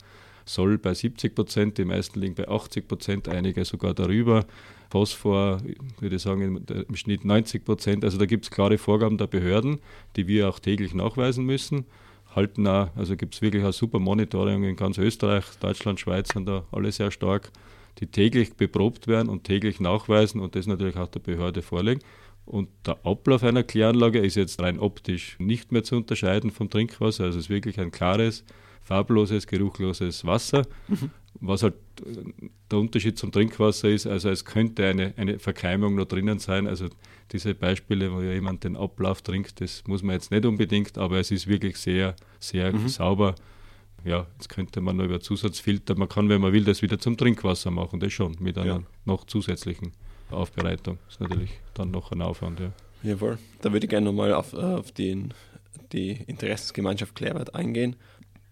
Soll 0.47 0.77
bei 0.77 0.93
70 0.93 1.35
Prozent, 1.35 1.77
die 1.77 1.85
meisten 1.85 2.19
liegen 2.19 2.35
bei 2.35 2.47
80 2.47 2.87
Prozent, 2.87 3.27
einige 3.27 3.65
sogar 3.65 3.93
darüber. 3.93 4.45
Phosphor, 4.89 5.61
würde 5.99 6.15
ich 6.15 6.21
sagen, 6.21 6.65
im 6.67 6.95
Schnitt 6.95 7.25
90 7.25 7.65
Prozent. 7.65 8.05
Also 8.05 8.17
da 8.17 8.25
gibt 8.25 8.45
es 8.45 8.51
klare 8.51 8.77
Vorgaben 8.77 9.17
der 9.17 9.27
Behörden, 9.27 9.79
die 10.15 10.27
wir 10.27 10.47
auch 10.49 10.59
täglich 10.59 10.93
nachweisen 10.93 11.45
müssen. 11.45 11.85
Halten 12.33 12.65
auch, 12.67 12.89
also 12.95 13.15
gibt 13.15 13.35
es 13.35 13.41
wirklich 13.41 13.63
ein 13.63 13.71
super 13.71 13.99
Monitoring 13.99 14.63
in 14.63 14.75
ganz 14.75 14.97
Österreich, 14.97 15.45
Deutschland, 15.59 15.99
Schweiz 15.99 16.29
sind 16.33 16.47
da 16.47 16.63
alle 16.71 16.91
sehr 16.91 17.11
stark 17.11 17.51
die 17.99 18.07
täglich 18.07 18.53
beprobt 18.53 19.07
werden 19.07 19.29
und 19.29 19.43
täglich 19.43 19.79
nachweisen 19.79 20.39
und 20.41 20.55
das 20.55 20.67
natürlich 20.67 20.97
auch 20.97 21.07
der 21.07 21.19
Behörde 21.19 21.61
vorlegen. 21.61 22.01
Und 22.47 22.69
der 22.85 23.05
Ablauf 23.05 23.43
einer 23.43 23.63
Kläranlage 23.63 24.19
ist 24.19 24.35
jetzt 24.35 24.61
rein 24.61 24.79
optisch 24.79 25.37
nicht 25.37 25.71
mehr 25.71 25.83
zu 25.83 25.97
unterscheiden 25.97 26.49
vom 26.49 26.69
Trinkwasser. 26.69 27.25
Also 27.25 27.39
es 27.39 27.45
ist 27.45 27.49
wirklich 27.49 27.79
ein 27.79 27.91
klares, 27.91 28.45
farbloses, 28.81 29.47
geruchloses 29.47 30.25
Wasser. 30.25 30.63
Mhm. 30.87 31.11
Was 31.41 31.63
halt 31.63 31.75
äh, 32.05 32.49
der 32.71 32.79
Unterschied 32.79 33.17
zum 33.17 33.33
Trinkwasser 33.33 33.89
ist, 33.89 34.07
also 34.07 34.29
es 34.29 34.45
könnte 34.45 34.87
eine, 34.87 35.13
eine 35.17 35.39
Verkeimung 35.39 35.95
noch 35.95 36.05
drinnen 36.05 36.39
sein. 36.39 36.67
Also 36.67 36.87
diese 37.33 37.53
Beispiele, 37.53 38.13
wo 38.13 38.21
ja 38.21 38.31
jemand 38.31 38.63
den 38.63 38.77
Ablauf 38.77 39.21
trinkt, 39.21 39.59
das 39.59 39.83
muss 39.85 40.01
man 40.01 40.13
jetzt 40.13 40.31
nicht 40.31 40.45
unbedingt, 40.45 40.97
aber 40.97 41.19
es 41.19 41.31
ist 41.31 41.47
wirklich 41.47 41.77
sehr, 41.77 42.15
sehr 42.39 42.71
mhm. 42.71 42.87
sauber 42.87 43.35
ja, 44.05 44.25
jetzt 44.33 44.49
könnte 44.49 44.79
man 44.79 44.97
noch 44.97 45.05
über 45.05 45.19
Zusatzfilter, 45.19 45.97
man 45.97 46.07
kann, 46.07 46.29
wenn 46.29 46.41
man 46.41 46.53
will, 46.53 46.63
das 46.63 46.81
wieder 46.81 46.99
zum 46.99 47.17
Trinkwasser 47.17 47.71
machen, 47.71 47.99
das 47.99 48.13
schon, 48.13 48.35
mit 48.39 48.57
einer 48.57 48.67
ja. 48.67 48.83
noch 49.05 49.25
zusätzlichen 49.25 49.91
Aufbereitung. 50.31 50.97
Das 51.05 51.15
ist 51.15 51.21
natürlich 51.21 51.51
dann 51.73 51.91
noch 51.91 52.11
ein 52.11 52.21
Aufwand, 52.21 52.59
ja. 52.59 52.71
Jawohl. 53.03 53.37
Da 53.61 53.71
würde 53.71 53.85
ich 53.85 53.89
gerne 53.89 54.05
nochmal 54.05 54.33
auf, 54.33 54.53
auf 54.53 54.91
den, 54.91 55.33
die 55.91 56.11
Interessensgemeinschaft 56.27 57.15
Klärwert 57.15 57.55
eingehen. 57.55 57.95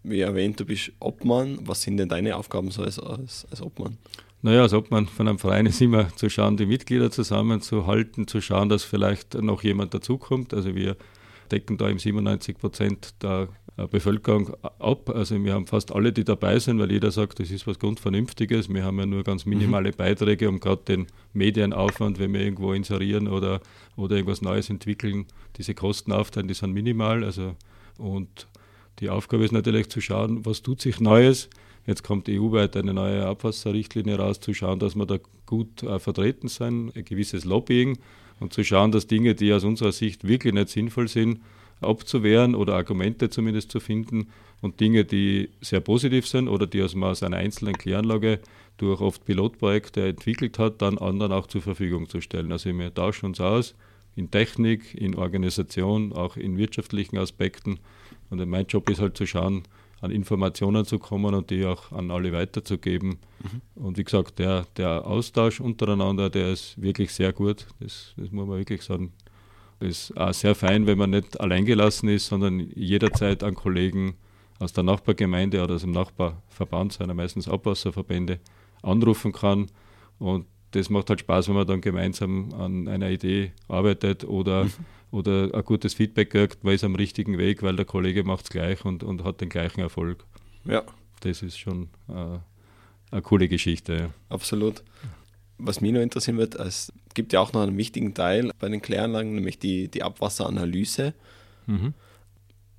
Wie 0.04 0.22
erwähnt, 0.22 0.60
du 0.60 0.66
bist 0.66 0.92
Obmann. 1.00 1.60
Was 1.64 1.82
sind 1.82 1.98
denn 1.98 2.10
deine 2.10 2.36
Aufgaben 2.36 2.70
so 2.70 2.84
als, 2.84 3.00
als, 3.00 3.48
als 3.50 3.62
Obmann? 3.62 3.98
Naja, 4.44 4.62
als 4.62 4.74
Obmann 4.74 5.08
von 5.08 5.28
einem 5.28 5.40
Verein 5.40 5.66
ist 5.66 5.82
immer 5.82 6.16
zu 6.16 6.30
schauen, 6.30 6.58
die 6.58 6.68
Mitglieder 6.68 7.10
zusammenzuhalten, 7.10 8.28
zu 8.28 8.42
schauen, 8.42 8.70
dass 8.70 8.84
vielleicht 8.84 9.34
noch 9.34 9.64
jemand 9.64 9.96
dazukommt. 9.96 10.54
Also 10.54 10.76
wir 10.76 10.96
decken 11.52 11.78
da 11.78 11.90
im 11.90 11.98
97 11.98 12.58
Prozent 12.58 13.16
der 13.24 13.48
äh, 13.65 13.65
Bevölkerung 13.76 14.56
ab. 14.64 15.10
Also 15.10 15.44
wir 15.44 15.54
haben 15.54 15.68
fast 15.68 15.92
alle, 15.94 16.14
die 16.14 16.24
dabei 16.24 16.60
sind, 16.60 16.80
weil 16.80 16.92
jeder 16.92 17.12
sagt, 17.12 17.40
das 17.40 17.52
ist 17.52 17.68
was 17.68 17.78
Grundvernünftiges. 17.78 18.70
Wir 18.70 18.86
haben 18.86 19.00
ja 19.00 19.06
nur 19.06 19.24
ganz 19.24 19.46
minimale 19.46 19.92
mhm. 19.92 19.96
Beiträge, 19.98 20.48
um 20.48 20.60
gerade 20.60 20.84
den 20.88 21.08
Medienaufwand, 21.34 22.18
wenn 22.18 22.34
wir 22.34 22.42
irgendwo 22.42 22.72
inserieren 22.72 23.28
oder, 23.28 23.60
oder 23.98 24.16
irgendwas 24.16 24.42
Neues 24.42 24.70
entwickeln, 24.70 25.26
diese 25.58 25.74
Kosten 25.74 26.14
aufteilen, 26.14 26.48
die 26.48 26.54
sind 26.54 26.72
minimal. 26.72 27.24
Also, 27.26 27.56
und 27.98 28.48
die 29.00 29.10
Aufgabe 29.10 29.44
ist 29.44 29.52
natürlich 29.52 29.90
zu 29.90 30.00
schauen, 30.00 30.46
was 30.46 30.62
tut 30.62 30.80
sich 30.80 31.02
Neues. 31.02 31.50
Jetzt 31.86 32.04
kommt 32.04 32.30
EU-weit 32.30 32.78
eine 32.78 32.94
neue 32.94 33.26
Abwasserrichtlinie 33.26 34.18
raus, 34.18 34.40
zu 34.40 34.54
schauen, 34.54 34.80
dass 34.80 34.96
wir 34.96 35.06
da 35.06 35.20
gut 35.46 35.84
äh, 35.84 36.00
vertreten 36.00 36.48
sind, 36.48 36.96
ein 36.96 37.06
gewisses 37.06 37.44
Lobbying 37.44 37.98
und 38.40 38.54
zu 38.54 38.64
schauen, 38.64 38.92
dass 38.92 39.06
Dinge, 39.08 39.36
die 39.36 39.54
aus 39.54 39.66
unserer 39.66 39.92
Sicht 39.92 40.28
wirklich 40.28 40.54
nicht 40.54 40.70
sinnvoll 40.70 41.08
sind, 41.08 41.42
abzuwehren 41.82 42.56
oder 42.56 42.76
Argumente 42.76 43.30
zumindest 43.30 43.72
zu 43.72 43.80
finden 43.80 44.28
und 44.62 44.80
Dinge, 44.80 45.06
die 45.06 45.50
sehr 45.62 45.82
positiv 45.82 46.28
sind 46.28 46.48
oder 46.48 46.68
die 46.68 46.82
aus, 46.82 46.96
man 46.96 47.12
aus 47.12 47.24
einer 47.24 47.38
einzelnen 47.38 47.76
Kläranlage 47.76 48.40
durch 48.78 49.02
oft 49.02 49.26
Pilotprojekte 49.26 50.08
entwickelt 50.08 50.60
hat, 50.60 50.82
dann 50.82 50.98
anderen 50.98 51.32
auch 51.32 51.48
zur 51.48 51.62
Verfügung 51.62 52.10
zu 52.10 52.22
stellen. 52.22 52.52
Also 52.52 52.76
wir 52.76 52.94
tauschen 52.94 53.28
uns 53.28 53.40
aus 53.40 53.76
in 54.16 54.32
Technik, 54.32 54.94
in 54.96 55.16
Organisation, 55.16 56.14
auch 56.14 56.38
in 56.38 56.58
wirtschaftlichen 56.58 57.18
Aspekten. 57.18 57.80
Und 58.30 58.46
mein 58.48 58.66
Job 58.66 58.90
ist 58.90 59.00
halt 59.02 59.18
zu 59.18 59.26
schauen, 59.26 59.64
an 60.02 60.12
Informationen 60.12 60.86
zu 60.86 61.00
kommen 61.00 61.34
und 61.34 61.50
die 61.50 61.66
auch 61.66 61.92
an 61.92 62.12
alle 62.12 62.32
weiterzugeben. 62.32 63.18
Mhm. 63.42 63.84
Und 63.84 63.98
wie 63.98 64.04
gesagt, 64.04 64.40
der, 64.40 64.66
der 64.78 65.06
Austausch 65.06 65.60
untereinander, 65.60 66.30
der 66.30 66.52
ist 66.52 66.82
wirklich 66.82 67.14
sehr 67.14 67.34
gut. 67.34 67.66
Das, 67.80 68.14
das 68.18 68.32
muss 68.32 68.48
man 68.48 68.58
wirklich 68.58 68.82
sagen. 68.82 69.14
Das 69.80 69.90
ist 69.90 70.18
auch 70.18 70.34
sehr 70.34 70.56
fein, 70.56 70.88
wenn 70.88 70.98
man 70.98 71.10
nicht 71.10 71.40
alleingelassen 71.40 72.10
ist, 72.10 72.28
sondern 72.28 72.72
jederzeit 72.76 73.44
an 73.44 73.56
Kollegen 73.56 74.16
aus 74.60 74.74
der 74.74 74.84
Nachbargemeinde 74.84 75.62
oder 75.64 75.76
aus 75.76 75.82
dem 75.82 75.92
Nachbarverband, 75.92 76.94
seiner 76.94 77.14
meistens 77.14 77.48
Abwasserverbände, 77.48 78.40
anrufen 78.82 79.32
kann. 79.32 79.68
Und 80.18 80.46
das 80.72 80.90
macht 80.90 81.10
halt 81.10 81.22
Spaß, 81.22 81.48
wenn 81.48 81.56
man 81.56 81.68
dann 81.68 81.82
gemeinsam 81.82 82.54
an 82.54 82.88
einer 82.88 83.10
Idee 83.10 83.52
arbeitet 83.68 84.24
oder, 84.24 84.66
mhm. 84.66 84.72
oder 85.12 85.54
ein 85.54 85.64
gutes 85.64 85.94
Feedback 85.94 86.30
kriegt, 86.32 86.64
man 86.64 86.74
ist 86.74 86.84
am 86.84 86.96
richtigen 86.96 87.38
Weg, 87.38 87.64
weil 87.64 87.76
der 87.76 87.86
Kollege 87.86 88.24
macht 88.24 88.46
es 88.46 88.50
gleich 88.50 88.84
und, 88.86 89.04
und 89.04 89.24
hat 89.24 89.42
den 89.42 89.50
gleichen 89.50 89.82
Erfolg. 89.82 90.26
Ja. 90.66 90.84
Das 91.22 91.42
ist 91.42 91.58
schon 91.58 91.90
äh, 92.10 92.40
eine 93.12 93.22
coole 93.22 93.48
Geschichte. 93.48 93.96
Ja. 93.96 94.10
Absolut. 94.30 94.84
Was 95.58 95.82
mich 95.82 95.92
noch 95.92 96.02
interessieren 96.02 96.38
wird, 96.38 96.56
es 96.56 96.92
gibt 97.14 97.34
ja 97.34 97.40
auch 97.40 97.54
noch 97.54 97.62
einen 97.62 97.78
wichtigen 97.78 98.14
Teil 98.14 98.52
bei 98.60 98.68
den 98.68 98.82
Kläranlagen, 98.82 99.36
nämlich 99.36 99.58
die, 99.58 99.88
die 99.88 100.04
Abwasseranalyse. 100.04 101.14
Mhm. 101.68 101.94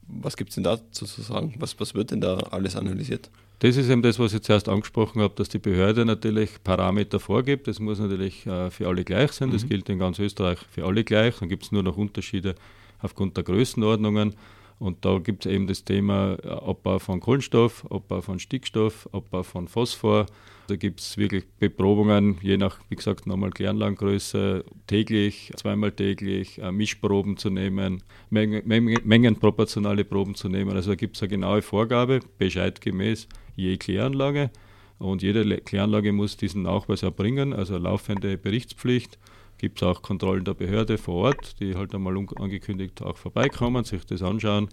Was 0.08 0.36
gibt 0.36 0.50
es 0.50 0.54
denn 0.54 0.64
dazu 0.64 1.04
zu 1.04 1.22
sagen? 1.22 1.54
Was, 1.58 1.78
was 1.80 1.94
wird 1.94 2.10
denn 2.10 2.20
da 2.20 2.36
alles 2.36 2.76
analysiert? 2.76 3.30
Das 3.60 3.76
ist 3.76 3.88
eben 3.88 4.02
das, 4.02 4.18
was 4.18 4.34
ich 4.34 4.42
zuerst 4.42 4.68
angesprochen 4.68 5.22
habe, 5.22 5.34
dass 5.34 5.48
die 5.48 5.58
Behörde 5.58 6.04
natürlich 6.04 6.62
Parameter 6.62 7.18
vorgibt. 7.18 7.66
Das 7.66 7.80
muss 7.80 7.98
natürlich 7.98 8.46
äh, 8.46 8.70
für 8.70 8.86
alle 8.86 9.02
gleich 9.02 9.32
sein. 9.32 9.50
Das 9.50 9.64
mhm. 9.64 9.70
gilt 9.70 9.88
in 9.88 9.98
ganz 9.98 10.18
Österreich 10.18 10.58
für 10.70 10.84
alle 10.84 11.04
gleich. 11.04 11.38
Dann 11.38 11.48
gibt 11.48 11.64
es 11.64 11.72
nur 11.72 11.82
noch 11.82 11.96
Unterschiede 11.96 12.54
aufgrund 13.00 13.36
der 13.36 13.44
Größenordnungen. 13.44 14.34
Und 14.78 15.06
da 15.06 15.18
gibt 15.18 15.46
es 15.46 15.52
eben 15.52 15.66
das 15.66 15.84
Thema 15.84 16.36
äh, 16.44 16.48
Abbau 16.48 16.98
von 16.98 17.20
Kohlenstoff, 17.20 17.90
Abbau 17.90 18.20
von 18.20 18.38
Stickstoff, 18.38 19.08
Abbau 19.12 19.42
von 19.42 19.68
Phosphor. 19.68 20.26
Da 20.68 20.76
gibt 20.76 21.00
es 21.00 21.16
wirklich 21.16 21.44
Beprobungen, 21.58 22.38
je 22.42 22.56
nach, 22.56 22.80
wie 22.88 22.96
gesagt, 22.96 23.26
nochmal 23.26 23.50
Kläranlagengröße, 23.50 24.64
täglich, 24.86 25.52
zweimal 25.56 25.92
täglich, 25.92 26.58
äh, 26.60 26.72
Mischproben 26.72 27.36
zu 27.36 27.50
nehmen, 27.50 28.02
Mengen, 28.30 28.62
mengenproportionale 29.04 30.04
Proben 30.04 30.34
zu 30.34 30.48
nehmen. 30.48 30.72
Also 30.72 30.90
da 30.90 30.96
gibt 30.96 31.16
es 31.16 31.22
eine 31.22 31.28
genaue 31.28 31.62
Vorgabe, 31.62 32.20
bescheidgemäß 32.38 33.28
je 33.54 33.76
Kläranlage. 33.76 34.50
Und 34.98 35.22
jede 35.22 35.44
Kläranlage 35.60 36.12
muss 36.12 36.36
diesen 36.36 36.62
Nachweis 36.62 37.02
erbringen, 37.02 37.52
also 37.52 37.76
laufende 37.76 38.38
Berichtspflicht 38.38 39.18
gibt 39.58 39.80
es 39.80 39.88
auch 39.88 40.02
Kontrollen 40.02 40.44
der 40.44 40.54
Behörde 40.54 40.98
vor 40.98 41.26
Ort, 41.26 41.60
die 41.60 41.74
halt 41.74 41.94
einmal 41.94 42.16
angekündigt 42.36 43.02
auch 43.02 43.16
vorbeikommen, 43.16 43.84
sich 43.84 44.04
das 44.04 44.22
anschauen. 44.22 44.68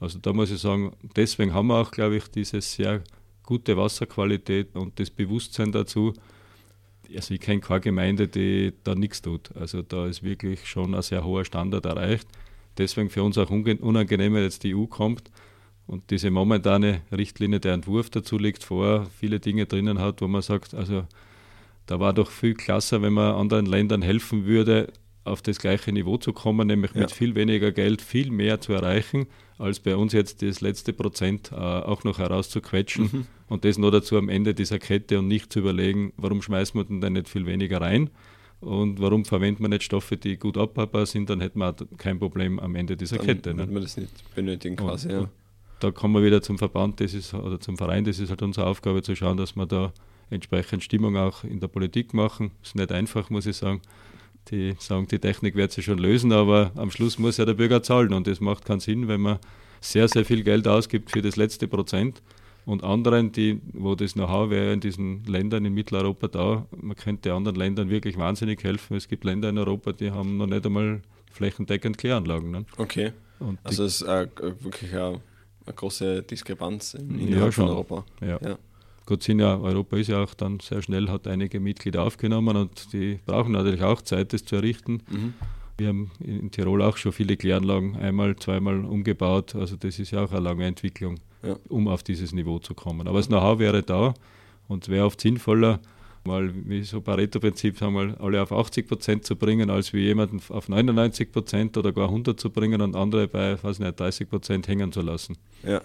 Also 0.00 0.18
da 0.18 0.32
muss 0.32 0.50
ich 0.50 0.58
sagen, 0.58 0.92
deswegen 1.16 1.54
haben 1.54 1.68
wir 1.68 1.80
auch, 1.80 1.90
glaube 1.90 2.16
ich, 2.16 2.28
diese 2.28 2.60
sehr 2.60 3.02
gute 3.44 3.76
Wasserqualität 3.76 4.74
und 4.74 4.98
das 4.98 5.10
Bewusstsein 5.10 5.72
dazu. 5.72 6.14
Also 7.14 7.34
ich 7.34 7.40
kenne 7.40 7.60
keine 7.60 7.80
Gemeinde, 7.80 8.28
die 8.28 8.72
da 8.82 8.94
nichts 8.94 9.22
tut. 9.22 9.54
Also 9.56 9.82
da 9.82 10.06
ist 10.06 10.22
wirklich 10.22 10.66
schon 10.66 10.94
ein 10.94 11.02
sehr 11.02 11.24
hoher 11.24 11.44
Standard 11.44 11.84
erreicht. 11.86 12.26
Deswegen 12.76 13.10
für 13.10 13.22
uns 13.22 13.38
auch 13.38 13.50
unangenehm, 13.50 14.34
wenn 14.34 14.42
jetzt 14.42 14.64
die 14.64 14.74
EU 14.74 14.86
kommt 14.86 15.30
und 15.86 16.10
diese 16.10 16.30
momentane 16.30 17.02
Richtlinie, 17.12 17.60
der 17.60 17.74
Entwurf 17.74 18.10
dazu 18.10 18.38
liegt 18.38 18.64
vor, 18.64 19.06
viele 19.18 19.38
Dinge 19.38 19.66
drinnen 19.66 20.00
hat, 20.00 20.20
wo 20.22 20.28
man 20.28 20.42
sagt, 20.42 20.74
also 20.74 21.06
da 21.86 22.00
war 22.00 22.14
doch 22.14 22.30
viel 22.30 22.54
klasse, 22.54 23.02
wenn 23.02 23.12
man 23.12 23.34
anderen 23.34 23.66
Ländern 23.66 24.02
helfen 24.02 24.46
würde, 24.46 24.92
auf 25.24 25.42
das 25.42 25.58
gleiche 25.58 25.92
Niveau 25.92 26.16
zu 26.18 26.32
kommen, 26.32 26.66
nämlich 26.66 26.92
ja. 26.94 27.02
mit 27.02 27.10
viel 27.10 27.34
weniger 27.34 27.72
Geld 27.72 28.02
viel 28.02 28.30
mehr 28.30 28.60
zu 28.60 28.72
erreichen, 28.72 29.26
als 29.58 29.80
bei 29.80 29.96
uns 29.96 30.12
jetzt 30.12 30.42
das 30.42 30.60
letzte 30.60 30.92
Prozent 30.92 31.50
äh, 31.52 31.54
auch 31.56 32.04
noch 32.04 32.18
herauszuquetschen 32.18 33.04
mhm. 33.04 33.26
und 33.48 33.64
das 33.64 33.78
nur 33.78 33.90
dazu 33.90 34.16
am 34.18 34.28
Ende 34.28 34.54
dieser 34.54 34.78
Kette 34.78 35.18
und 35.18 35.28
nicht 35.28 35.52
zu 35.52 35.60
überlegen, 35.60 36.12
warum 36.16 36.42
schmeißen 36.42 36.78
wir 36.78 36.84
denn 36.84 37.00
da 37.00 37.10
nicht 37.10 37.28
viel 37.28 37.46
weniger 37.46 37.80
rein 37.80 38.10
und 38.60 39.00
warum 39.00 39.24
verwendet 39.24 39.60
man 39.60 39.70
nicht 39.70 39.82
Stoffe, 39.82 40.16
die 40.16 40.36
gut 40.36 40.58
abbaubar 40.58 41.06
sind, 41.06 41.30
dann 41.30 41.40
hätten 41.40 41.58
wir 41.58 41.74
kein 41.96 42.18
Problem 42.18 42.58
am 42.58 42.74
Ende 42.74 42.96
dieser 42.96 43.16
dann 43.16 43.26
Kette. 43.26 43.54
Dann 43.54 43.56
ne? 43.56 43.66
man 43.66 43.82
das 43.82 43.96
nicht 43.96 44.34
benötigen 44.34 44.76
quasi, 44.76 45.08
und, 45.08 45.14
ja. 45.14 45.28
Da 45.80 45.90
kommen 45.90 46.14
wir 46.14 46.24
wieder 46.24 46.40
zum 46.40 46.56
Verband, 46.58 47.00
das 47.00 47.14
ist, 47.14 47.34
oder 47.34 47.60
zum 47.60 47.76
Verein, 47.76 48.04
das 48.04 48.18
ist 48.18 48.30
halt 48.30 48.42
unsere 48.42 48.66
Aufgabe 48.66 49.02
zu 49.02 49.14
schauen, 49.14 49.36
dass 49.36 49.56
wir 49.56 49.66
da 49.66 49.92
entsprechend 50.30 50.82
Stimmung 50.82 51.16
auch 51.16 51.44
in 51.44 51.60
der 51.60 51.68
Politik 51.68 52.14
machen. 52.14 52.52
Ist 52.62 52.74
nicht 52.74 52.92
einfach, 52.92 53.30
muss 53.30 53.46
ich 53.46 53.56
sagen. 53.56 53.82
Die 54.50 54.74
sagen, 54.78 55.08
die 55.08 55.18
Technik 55.18 55.54
wird 55.54 55.72
sich 55.72 55.86
schon 55.86 55.98
lösen, 55.98 56.32
aber 56.32 56.72
am 56.74 56.90
Schluss 56.90 57.18
muss 57.18 57.38
ja 57.38 57.44
der 57.44 57.54
Bürger 57.54 57.82
zahlen 57.82 58.12
und 58.12 58.26
das 58.26 58.40
macht 58.40 58.64
keinen 58.64 58.80
Sinn, 58.80 59.08
wenn 59.08 59.20
man 59.20 59.38
sehr, 59.80 60.08
sehr 60.08 60.24
viel 60.24 60.42
Geld 60.42 60.68
ausgibt 60.68 61.10
für 61.10 61.22
das 61.22 61.36
letzte 61.36 61.68
Prozent 61.68 62.22
und 62.66 62.82
anderen, 62.82 63.32
die, 63.32 63.60
wo 63.72 63.94
das 63.94 64.14
Know-how 64.14 64.50
wäre 64.50 64.72
in 64.72 64.80
diesen 64.80 65.24
Ländern 65.24 65.64
in 65.64 65.74
Mitteleuropa 65.74 66.28
da, 66.28 66.66
man 66.70 66.96
könnte 66.96 67.32
anderen 67.32 67.56
Ländern 67.56 67.90
wirklich 67.90 68.16
wahnsinnig 68.16 68.62
helfen. 68.64 68.96
Es 68.96 69.08
gibt 69.08 69.24
Länder 69.24 69.50
in 69.50 69.58
Europa, 69.58 69.92
die 69.92 70.10
haben 70.10 70.38
noch 70.38 70.46
nicht 70.46 70.64
einmal 70.64 71.02
flächendeckend 71.30 71.98
Kläranlagen. 71.98 72.50
Ne? 72.50 72.64
Okay. 72.78 73.12
Und 73.40 73.58
also 73.64 73.84
es 73.84 74.00
ist 74.00 74.08
äh, 74.08 74.28
wirklich 74.60 74.94
eine, 74.94 75.20
eine, 75.66 75.74
große 75.74 76.22
Diskrepanz 76.22 76.94
in, 76.94 77.18
in 77.18 77.28
ja, 77.32 77.42
Europa. 77.42 78.04
Ja. 78.20 78.38
ja. 78.42 78.58
Gott 79.06 79.22
sind 79.22 79.40
ja, 79.40 79.58
Europa 79.58 79.96
ist 79.96 80.08
ja 80.08 80.22
auch 80.22 80.34
dann 80.34 80.60
sehr 80.60 80.82
schnell, 80.82 81.08
hat 81.08 81.26
einige 81.26 81.60
Mitglieder 81.60 82.02
aufgenommen 82.02 82.56
und 82.56 82.92
die 82.92 83.18
brauchen 83.26 83.52
natürlich 83.52 83.82
auch 83.82 84.00
Zeit, 84.02 84.32
das 84.32 84.44
zu 84.44 84.56
errichten. 84.56 85.02
Mhm. 85.10 85.34
Wir 85.76 85.88
haben 85.88 86.10
in 86.20 86.50
Tirol 86.50 86.82
auch 86.82 86.96
schon 86.96 87.12
viele 87.12 87.36
Kläranlagen 87.36 87.96
einmal, 87.96 88.36
zweimal 88.36 88.84
umgebaut. 88.84 89.54
Also 89.56 89.76
das 89.76 89.98
ist 89.98 90.12
ja 90.12 90.24
auch 90.24 90.30
eine 90.30 90.40
lange 90.40 90.64
Entwicklung, 90.66 91.18
ja. 91.42 91.56
um 91.68 91.88
auf 91.88 92.02
dieses 92.02 92.32
Niveau 92.32 92.60
zu 92.60 92.74
kommen. 92.74 93.08
Aber 93.08 93.18
das 93.18 93.26
Know-how 93.26 93.58
wäre 93.58 93.82
da 93.82 94.14
und 94.68 94.88
wäre 94.88 95.04
oft 95.04 95.20
sinnvoller, 95.20 95.80
mal 96.24 96.52
wie 96.54 96.82
so 96.84 97.00
Pareto-Prinzip, 97.00 97.76
sagen 97.78 97.94
wir, 97.94 98.20
alle 98.20 98.40
auf 98.40 98.52
80 98.52 98.88
Prozent 98.88 99.24
zu 99.24 99.36
bringen, 99.36 99.68
als 99.68 99.92
wie 99.92 100.04
jemanden 100.04 100.40
auf 100.48 100.68
99 100.68 101.32
Prozent 101.32 101.76
oder 101.76 101.92
gar 101.92 102.08
100 102.08 102.38
zu 102.38 102.50
bringen 102.50 102.80
und 102.80 102.96
andere 102.96 103.28
bei, 103.28 103.62
weiß 103.62 103.80
nicht, 103.80 103.98
30 103.98 104.30
Prozent 104.30 104.68
hängen 104.68 104.92
zu 104.92 105.02
lassen. 105.02 105.36
Ja. 105.64 105.82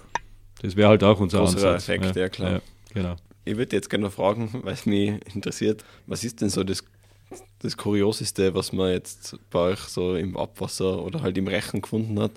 Das 0.62 0.76
wäre 0.76 0.90
halt 0.90 1.04
auch 1.04 1.20
unser 1.20 1.40
Großer 1.40 1.56
Ansatz. 1.56 1.90
Effekt, 1.90 2.16
ja, 2.16 2.22
ja 2.22 2.30
klar. 2.30 2.52
Ja. 2.52 2.62
Genau. 2.94 3.16
Ich 3.46 3.58
würde 3.58 3.76
jetzt 3.76 3.90
gerne 3.90 4.12
fragen, 4.12 4.50
weil 4.64 4.74
es 4.74 4.86
mich 4.86 5.14
interessiert, 5.34 5.84
was 6.08 6.24
ist 6.24 6.42
denn 6.42 6.50
so 6.50 6.64
das, 6.64 6.84
das 7.60 7.78
Kurioseste, 7.78 8.54
was 8.54 8.74
man 8.74 8.92
jetzt 8.92 9.38
bei 9.50 9.72
euch 9.72 9.80
so 9.80 10.16
im 10.16 10.38
Abwasser 10.38 11.04
oder 11.04 11.22
halt 11.22 11.38
im 11.38 11.48
Rechen 11.48 11.82
gefunden 11.82 12.20
hat? 12.20 12.32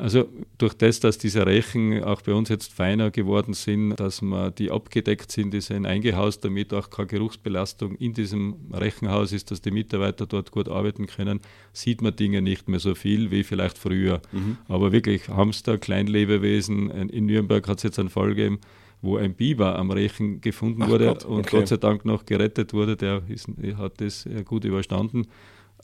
Also 0.00 0.26
durch 0.56 0.72
das, 0.72 0.98
dass 1.00 1.18
diese 1.18 1.44
Rechen 1.44 2.02
auch 2.02 2.22
bei 2.22 2.32
uns 2.32 2.48
jetzt 2.48 2.72
feiner 2.72 3.10
geworden 3.10 3.52
sind, 3.52 3.96
dass 4.00 4.22
wir 4.22 4.50
die 4.50 4.70
abgedeckt 4.70 5.30
sind, 5.30 5.52
die 5.52 5.60
sind 5.60 5.84
eingehaust, 5.84 6.42
damit 6.42 6.72
auch 6.72 6.88
keine 6.88 7.08
Geruchsbelastung 7.08 7.96
in 7.96 8.14
diesem 8.14 8.54
Rechenhaus 8.72 9.32
ist, 9.32 9.50
dass 9.50 9.60
die 9.60 9.70
Mitarbeiter 9.70 10.24
dort 10.24 10.52
gut 10.52 10.70
arbeiten 10.70 11.06
können, 11.06 11.40
sieht 11.74 12.00
man 12.00 12.16
Dinge 12.16 12.40
nicht 12.40 12.66
mehr 12.66 12.80
so 12.80 12.94
viel 12.94 13.30
wie 13.30 13.44
vielleicht 13.44 13.76
früher. 13.76 14.22
Mhm. 14.32 14.56
Aber 14.68 14.90
wirklich 14.90 15.28
Hamster, 15.28 15.76
Kleinlebewesen, 15.76 16.90
in 17.10 17.26
Nürnberg 17.26 17.68
hat 17.68 17.76
es 17.76 17.82
jetzt 17.82 17.98
einen 17.98 18.08
Fall 18.08 18.30
gegeben, 18.30 18.58
wo 19.02 19.16
ein 19.16 19.34
Biber 19.34 19.78
am 19.78 19.90
Rechen 19.90 20.40
gefunden 20.40 20.82
Ach 20.82 20.88
wurde 20.88 21.06
Gott, 21.06 21.24
okay. 21.24 21.34
und 21.34 21.46
Gott 21.50 21.68
sei 21.68 21.76
Dank 21.76 22.04
noch 22.04 22.26
gerettet 22.26 22.72
wurde. 22.72 22.96
Der 22.96 23.22
ist, 23.28 23.48
hat 23.76 24.00
das 24.00 24.28
gut 24.44 24.64
überstanden. 24.64 25.26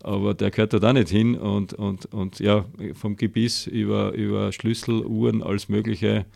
Aber 0.03 0.35
der 0.35 0.51
gehört 0.51 0.75
da 0.75 0.93
nicht 0.93 1.09
hin 1.09 1.37
und, 1.37 1.73
und, 1.73 2.07
und 2.13 2.39
ja, 2.39 2.67
vom 2.95 3.17
Gebiss 3.17 3.67
über, 3.67 4.13
über 4.13 4.53
Schlüsseluhren 4.53 5.43
als 5.43 5.69
mögliche, 5.69 6.27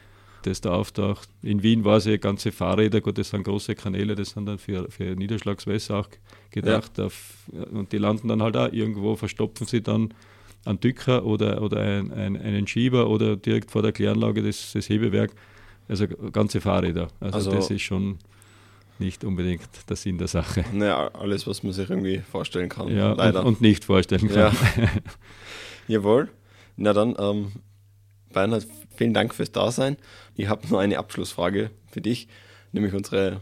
das 0.45 0.62
da 0.62 0.73
auftaucht. 0.73 1.29
In 1.43 1.62
Wien 1.62 1.85
war 1.85 1.99
es 1.99 2.07
ja 2.07 2.16
ganze 2.16 2.53
Fahrräder, 2.53 3.03
gut, 3.03 3.19
das 3.19 3.29
sind 3.31 3.45
große 3.45 3.75
Kanäle, 3.75 4.14
das 4.14 4.31
sind 4.31 4.47
dann 4.47 4.59
für, 4.59 4.90
für 4.90 5.14
Niederschlagswässer 5.14 5.99
auch 5.99 6.09
gedacht. 6.51 6.97
Ja. 6.97 7.07
Auf, 7.07 7.35
und 7.71 7.93
die 7.93 7.99
landen 7.99 8.29
dann 8.29 8.43
halt 8.43 8.57
auch 8.57 8.73
irgendwo, 8.73 9.16
verstopfen 9.16 9.66
sie 9.66 9.83
dann 9.83 10.14
einen 10.64 10.81
Dücker 10.81 11.25
oder, 11.25 11.62
oder 11.62 11.81
ein, 11.81 12.12
ein, 12.12 12.37
einen 12.37 12.66
Schieber 12.66 13.09
oder 13.09 13.37
direkt 13.37 13.71
vor 13.71 13.83
der 13.83 13.93
Kläranlage 13.93 14.43
das, 14.43 14.73
das 14.73 14.88
Hebewerk. 14.88 15.33
Also 15.90 16.07
ganze 16.07 16.61
Fahrräder. 16.61 17.09
Also, 17.18 17.37
also 17.37 17.50
das 17.50 17.70
ist 17.70 17.83
schon 17.83 18.18
nicht 19.00 19.24
unbedingt 19.24 19.68
der 19.88 19.96
Sinn 19.96 20.18
der 20.18 20.29
Sache. 20.29 20.64
Naja, 20.72 21.09
alles, 21.14 21.46
was 21.46 21.64
man 21.64 21.72
sich 21.72 21.90
irgendwie 21.90 22.18
vorstellen 22.18 22.68
kann. 22.68 22.94
Ja, 22.94 23.12
leider. 23.12 23.40
Und, 23.40 23.46
und 23.46 23.61
nicht 23.61 23.85
vorstellen 23.85 24.29
kann. 24.29 24.55
Ja. 24.76 24.88
Jawohl. 25.88 26.29
Na 26.76 26.92
dann, 26.92 27.16
ähm, 27.18 27.53
Bernhard, 28.33 28.66
vielen 28.94 29.14
Dank 29.14 29.35
fürs 29.35 29.50
Dasein. 29.50 29.96
Ich 30.37 30.48
habe 30.48 30.68
nur 30.68 30.81
eine 30.81 30.98
Abschlussfrage 30.98 31.70
für 31.88 32.00
dich, 32.00 32.29
nämlich 32.70 32.94
unsere 32.94 33.40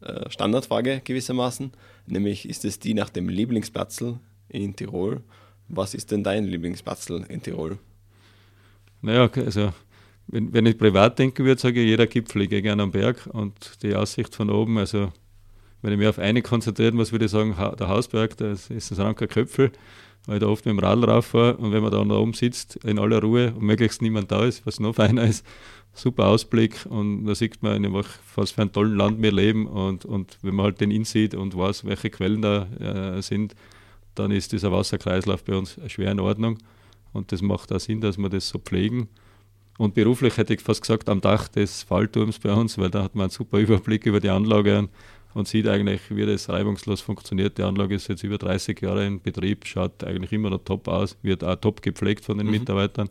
äh, 0.00 0.28
Standardfrage 0.28 1.02
gewissermaßen. 1.04 1.72
Nämlich, 2.06 2.48
ist 2.48 2.64
es 2.64 2.80
die 2.80 2.94
nach 2.94 3.10
dem 3.10 3.28
Lieblingsplatzl 3.28 4.18
in 4.48 4.74
Tirol? 4.74 5.22
Was 5.68 5.94
ist 5.94 6.10
denn 6.10 6.24
dein 6.24 6.44
Lieblingsplatzl 6.46 7.24
in 7.28 7.42
Tirol? 7.42 7.78
Naja, 9.02 9.30
also 9.36 9.72
wenn, 10.28 10.52
wenn 10.52 10.66
ich 10.66 10.78
privat 10.78 11.18
denken 11.18 11.44
würde, 11.44 11.60
sage 11.60 11.80
ich, 11.80 11.88
jeder 11.88 12.06
Gipfel, 12.06 12.42
ich 12.42 12.50
gehe 12.50 12.62
gerne 12.62 12.82
am 12.82 12.90
Berg 12.90 13.28
und 13.32 13.82
die 13.82 13.94
Aussicht 13.94 14.34
von 14.34 14.50
oben, 14.50 14.78
also 14.78 15.12
wenn 15.82 15.92
ich 15.92 15.98
mich 15.98 16.08
auf 16.08 16.18
eine 16.18 16.42
konzentrieren 16.42 16.96
muss, 16.96 17.12
würde 17.12 17.26
ich 17.26 17.30
sagen, 17.30 17.54
der 17.78 17.88
Hausberg, 17.88 18.36
das 18.36 18.70
ist 18.70 18.90
das 18.90 18.98
Ranker 18.98 19.26
Köpfel. 19.26 19.70
weil 20.26 20.36
ich 20.36 20.40
da 20.40 20.48
oft 20.48 20.66
mit 20.66 20.72
dem 20.72 20.78
Radl 20.80 21.04
rauffahre 21.04 21.56
und 21.56 21.72
wenn 21.72 21.82
man 21.82 21.92
da 21.92 22.00
oben 22.00 22.34
sitzt, 22.34 22.76
in 22.84 22.98
aller 22.98 23.22
Ruhe 23.22 23.52
und 23.52 23.62
möglichst 23.62 24.02
niemand 24.02 24.30
da 24.30 24.44
ist, 24.44 24.66
was 24.66 24.80
noch 24.80 24.94
feiner 24.96 25.24
ist, 25.24 25.46
super 25.94 26.26
Ausblick 26.26 26.84
und 26.88 27.24
da 27.24 27.34
sieht 27.34 27.62
man 27.62 27.84
einfach, 27.84 28.06
was 28.34 28.50
für 28.50 28.62
ein 28.62 28.72
tollen 28.72 28.96
Land 28.96 29.22
wir 29.22 29.32
leben 29.32 29.66
und, 29.66 30.04
und 30.04 30.38
wenn 30.42 30.54
man 30.54 30.66
halt 30.66 30.80
den 30.80 30.90
Inn 30.90 31.04
sieht 31.04 31.34
und 31.34 31.56
weiß, 31.56 31.84
welche 31.84 32.10
Quellen 32.10 32.42
da 32.42 32.66
äh, 33.16 33.22
sind, 33.22 33.54
dann 34.14 34.30
ist 34.30 34.52
dieser 34.52 34.72
Wasserkreislauf 34.72 35.44
bei 35.44 35.56
uns 35.56 35.78
schwer 35.86 36.10
in 36.10 36.20
Ordnung 36.20 36.58
und 37.12 37.32
das 37.32 37.40
macht 37.40 37.72
auch 37.72 37.80
Sinn, 37.80 38.00
dass 38.00 38.18
wir 38.18 38.28
das 38.28 38.48
so 38.48 38.58
pflegen. 38.58 39.08
Und 39.78 39.94
beruflich 39.94 40.36
hätte 40.36 40.54
ich 40.54 40.60
fast 40.60 40.82
gesagt, 40.82 41.08
am 41.08 41.20
Dach 41.20 41.48
des 41.48 41.82
Fallturms 41.82 42.38
bei 42.38 42.52
uns, 42.52 42.78
weil 42.78 42.90
da 42.90 43.02
hat 43.02 43.14
man 43.14 43.24
einen 43.24 43.30
super 43.30 43.58
Überblick 43.58 44.06
über 44.06 44.20
die 44.20 44.30
Anlage 44.30 44.88
und 45.34 45.46
sieht 45.46 45.68
eigentlich, 45.68 46.00
wie 46.08 46.24
das 46.24 46.48
reibungslos 46.48 47.02
funktioniert. 47.02 47.58
Die 47.58 47.62
Anlage 47.62 47.94
ist 47.94 48.08
jetzt 48.08 48.24
über 48.24 48.38
30 48.38 48.80
Jahre 48.80 49.06
in 49.06 49.20
Betrieb, 49.20 49.66
schaut 49.66 50.02
eigentlich 50.02 50.32
immer 50.32 50.48
noch 50.48 50.64
top 50.64 50.88
aus, 50.88 51.16
wird 51.22 51.44
auch 51.44 51.56
top 51.56 51.82
gepflegt 51.82 52.24
von 52.24 52.38
den 52.38 52.46
mhm. 52.46 52.52
Mitarbeitern. 52.52 53.10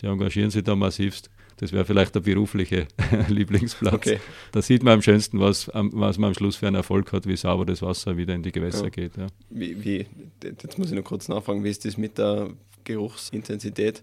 Die 0.00 0.06
engagieren 0.06 0.50
sich 0.50 0.64
da 0.64 0.76
massivst. 0.76 1.30
Das 1.56 1.72
wäre 1.72 1.84
vielleicht 1.84 2.14
der 2.14 2.20
berufliche 2.20 2.88
Lieblingsplatz. 3.28 3.94
Okay. 3.94 4.20
Da 4.50 4.60
sieht 4.60 4.82
man 4.82 4.94
am 4.94 5.02
schönsten, 5.02 5.38
was, 5.38 5.70
was 5.72 6.18
man 6.18 6.28
am 6.28 6.34
Schluss 6.34 6.56
für 6.56 6.66
einen 6.66 6.76
Erfolg 6.76 7.12
hat, 7.12 7.26
wie 7.26 7.36
sauber 7.36 7.64
das 7.64 7.82
Wasser 7.82 8.16
wieder 8.16 8.34
in 8.34 8.42
die 8.42 8.52
Gewässer 8.52 8.84
ja. 8.84 8.90
geht. 8.90 9.16
Ja. 9.16 9.28
Wie, 9.48 9.82
wie, 9.84 10.06
jetzt 10.42 10.78
muss 10.78 10.90
ich 10.90 10.96
noch 10.96 11.04
kurz 11.04 11.28
nachfragen, 11.28 11.62
wie 11.64 11.70
ist 11.70 11.84
das 11.84 11.96
mit 11.96 12.18
der 12.18 12.50
Geruchsintensität? 12.84 14.02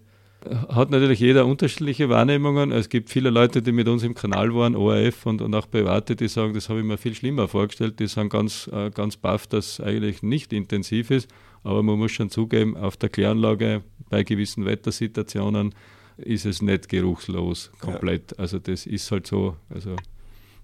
Hat 0.68 0.90
natürlich 0.90 1.20
jeder 1.20 1.46
unterschiedliche 1.46 2.08
Wahrnehmungen. 2.08 2.72
Es 2.72 2.88
gibt 2.88 3.10
viele 3.10 3.30
Leute, 3.30 3.62
die 3.62 3.72
mit 3.72 3.88
uns 3.88 4.02
im 4.02 4.14
Kanal 4.14 4.54
waren, 4.54 4.74
ORF 4.74 5.26
und, 5.26 5.42
und 5.42 5.54
auch 5.54 5.70
Private, 5.70 6.16
die 6.16 6.28
sagen, 6.28 6.54
das 6.54 6.68
habe 6.68 6.80
ich 6.80 6.84
mir 6.84 6.98
viel 6.98 7.14
schlimmer 7.14 7.48
vorgestellt. 7.48 8.00
Die 8.00 8.06
sind 8.06 8.30
ganz, 8.30 8.68
äh, 8.72 8.90
ganz 8.90 9.16
baff, 9.16 9.46
dass 9.46 9.72
es 9.72 9.80
eigentlich 9.80 10.22
nicht 10.22 10.52
intensiv 10.52 11.10
ist. 11.10 11.28
Aber 11.62 11.82
man 11.82 11.98
muss 11.98 12.12
schon 12.12 12.30
zugeben, 12.30 12.76
auf 12.76 12.96
der 12.96 13.10
Kläranlage 13.10 13.82
bei 14.08 14.22
gewissen 14.22 14.64
Wettersituationen 14.64 15.74
ist 16.16 16.46
es 16.46 16.62
nicht 16.62 16.88
geruchslos 16.88 17.70
komplett. 17.80 18.32
Ja. 18.32 18.38
Also 18.38 18.58
das 18.58 18.86
ist 18.86 19.10
halt 19.10 19.26
so. 19.26 19.56
Also 19.68 19.96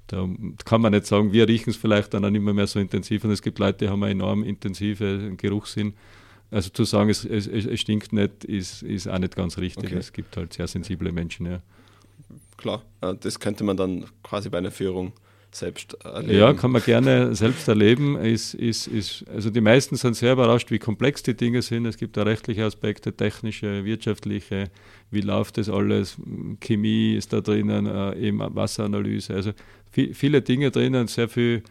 da 0.06 0.28
kann 0.64 0.80
man 0.80 0.92
nicht 0.92 1.06
sagen, 1.06 1.32
wir 1.32 1.48
riechen 1.48 1.70
es 1.70 1.76
vielleicht 1.76 2.14
dann 2.14 2.24
auch 2.24 2.30
nicht 2.30 2.42
mehr 2.42 2.66
so 2.66 2.78
intensiv. 2.78 3.24
Und 3.24 3.32
es 3.32 3.42
gibt 3.42 3.58
Leute, 3.58 3.84
die 3.84 3.88
haben 3.88 4.02
einen 4.02 4.20
enorm 4.20 4.42
intensiven 4.44 5.36
Geruchssinn. 5.36 5.94
Also 6.50 6.70
zu 6.70 6.84
sagen, 6.84 7.10
es, 7.10 7.24
es, 7.24 7.46
es 7.46 7.80
stinkt 7.80 8.12
nicht, 8.12 8.44
ist, 8.44 8.82
ist 8.82 9.08
auch 9.08 9.18
nicht 9.18 9.34
ganz 9.34 9.58
richtig. 9.58 9.90
Okay. 9.90 9.96
Es 9.96 10.12
gibt 10.12 10.36
halt 10.36 10.52
sehr 10.52 10.66
sensible 10.66 11.10
Menschen, 11.12 11.46
ja. 11.46 11.60
Klar, 12.56 12.82
äh, 13.00 13.14
das 13.18 13.40
könnte 13.40 13.64
man 13.64 13.76
dann 13.76 14.06
quasi 14.22 14.48
bei 14.48 14.58
einer 14.58 14.70
Führung 14.70 15.12
selbst 15.50 15.94
erleben. 16.04 16.38
Ja, 16.38 16.52
kann 16.52 16.70
man 16.70 16.82
gerne 16.82 17.34
selbst 17.34 17.66
erleben. 17.68 18.16
Ist, 18.16 18.54
ist, 18.54 18.86
ist, 18.86 19.24
also 19.28 19.50
die 19.50 19.60
meisten 19.60 19.96
sind 19.96 20.14
sehr 20.14 20.32
überrascht, 20.32 20.70
wie 20.70 20.78
komplex 20.78 21.22
die 21.22 21.34
Dinge 21.34 21.62
sind. 21.62 21.86
Es 21.86 21.96
gibt 21.96 22.16
da 22.16 22.22
rechtliche 22.22 22.64
Aspekte, 22.64 23.16
technische, 23.16 23.84
wirtschaftliche, 23.84 24.70
wie 25.10 25.20
läuft 25.20 25.58
das 25.58 25.68
alles, 25.68 26.16
Chemie 26.60 27.14
ist 27.14 27.32
da 27.32 27.40
drinnen, 27.40 27.86
äh, 27.86 28.18
eben 28.18 28.38
Wasseranalyse. 28.38 29.34
Also 29.34 29.52
viel, 29.90 30.14
viele 30.14 30.42
Dinge 30.42 30.70
drinnen, 30.70 31.06
sehr 31.06 31.28
viel 31.28 31.62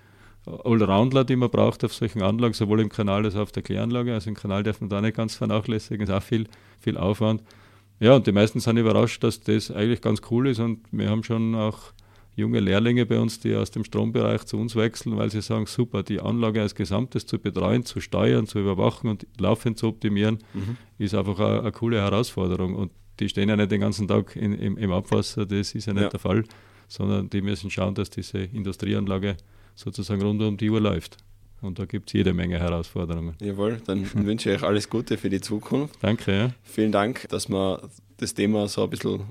Allrounder, 0.45 1.23
die 1.23 1.35
man 1.35 1.49
braucht 1.49 1.83
auf 1.83 1.93
solchen 1.93 2.21
Anlagen, 2.21 2.53
sowohl 2.53 2.81
im 2.81 2.89
Kanal 2.89 3.25
als 3.25 3.35
auch 3.35 3.41
auf 3.41 3.51
der 3.51 3.63
Kläranlage. 3.63 4.13
Also 4.13 4.29
im 4.29 4.35
Kanal 4.35 4.63
darf 4.63 4.81
man 4.81 4.89
da 4.89 5.01
nicht 5.01 5.17
ganz 5.17 5.35
vernachlässigen, 5.35 6.03
ist 6.05 6.13
auch 6.13 6.23
viel, 6.23 6.47
viel 6.79 6.97
Aufwand. 6.97 7.43
Ja, 7.99 8.15
und 8.15 8.27
die 8.27 8.31
meisten 8.31 8.59
sind 8.59 8.77
überrascht, 8.77 9.23
dass 9.23 9.39
das 9.39 9.71
eigentlich 9.71 10.01
ganz 10.01 10.21
cool 10.29 10.49
ist 10.49 10.59
und 10.59 10.81
wir 10.91 11.09
haben 11.09 11.23
schon 11.23 11.55
auch 11.55 11.93
junge 12.35 12.59
Lehrlinge 12.59 13.05
bei 13.05 13.19
uns, 13.19 13.39
die 13.39 13.55
aus 13.55 13.71
dem 13.71 13.83
Strombereich 13.85 14.45
zu 14.45 14.57
uns 14.57 14.75
wechseln, 14.75 15.17
weil 15.17 15.31
sie 15.31 15.41
sagen, 15.41 15.65
super, 15.65 16.03
die 16.03 16.19
Anlage 16.19 16.61
als 16.61 16.75
Gesamtes 16.75 17.25
zu 17.25 17.39
betreuen, 17.39 17.85
zu 17.85 18.01
steuern, 18.01 18.45
zu 18.45 18.59
überwachen 18.59 19.09
und 19.09 19.25
laufend 19.39 19.77
zu 19.77 19.87
optimieren, 19.87 20.39
mhm. 20.53 20.77
ist 20.97 21.15
einfach 21.15 21.39
eine, 21.39 21.61
eine, 21.61 21.71
coole 21.71 22.01
Herausforderung. 22.01 22.75
Und 22.75 22.91
die 23.21 23.29
stehen 23.29 23.47
ja 23.47 23.55
nicht 23.55 23.71
den 23.71 23.79
ganzen 23.79 24.07
Tag 24.07 24.35
in, 24.35 24.53
im, 24.53 24.77
im, 24.77 24.91
Abwasser, 24.91 25.45
das 25.45 25.73
ist 25.73 25.85
ja 25.85 25.93
nicht 25.93 26.03
ja. 26.03 26.09
der 26.09 26.19
Fall, 26.19 26.43
sondern 26.89 27.29
die 27.29 27.41
müssen 27.41 27.71
schauen, 27.71 27.95
dass 27.95 28.09
diese 28.09 28.39
Industrieanlage 28.39 29.37
sozusagen 29.75 30.21
rund 30.21 30.41
um 30.41 30.57
die 30.57 30.69
Uhr 30.69 30.81
läuft. 30.81 31.17
Und 31.61 31.79
da 31.79 31.85
gibt 31.85 32.09
es 32.09 32.13
jede 32.13 32.33
Menge 32.33 32.59
Herausforderungen. 32.59 33.35
Jawohl, 33.39 33.81
dann 33.85 34.07
wünsche 34.25 34.51
ich 34.51 34.57
euch 34.57 34.63
alles 34.63 34.89
Gute 34.89 35.17
für 35.17 35.29
die 35.29 35.41
Zukunft. 35.41 35.95
Danke. 36.01 36.37
Ja. 36.37 36.51
Vielen 36.63 36.91
Dank, 36.91 37.27
dass 37.29 37.49
wir 37.49 37.89
das 38.17 38.33
Thema 38.33 38.67
so 38.67 38.83
ein 38.83 38.89
bisschen 38.89 39.21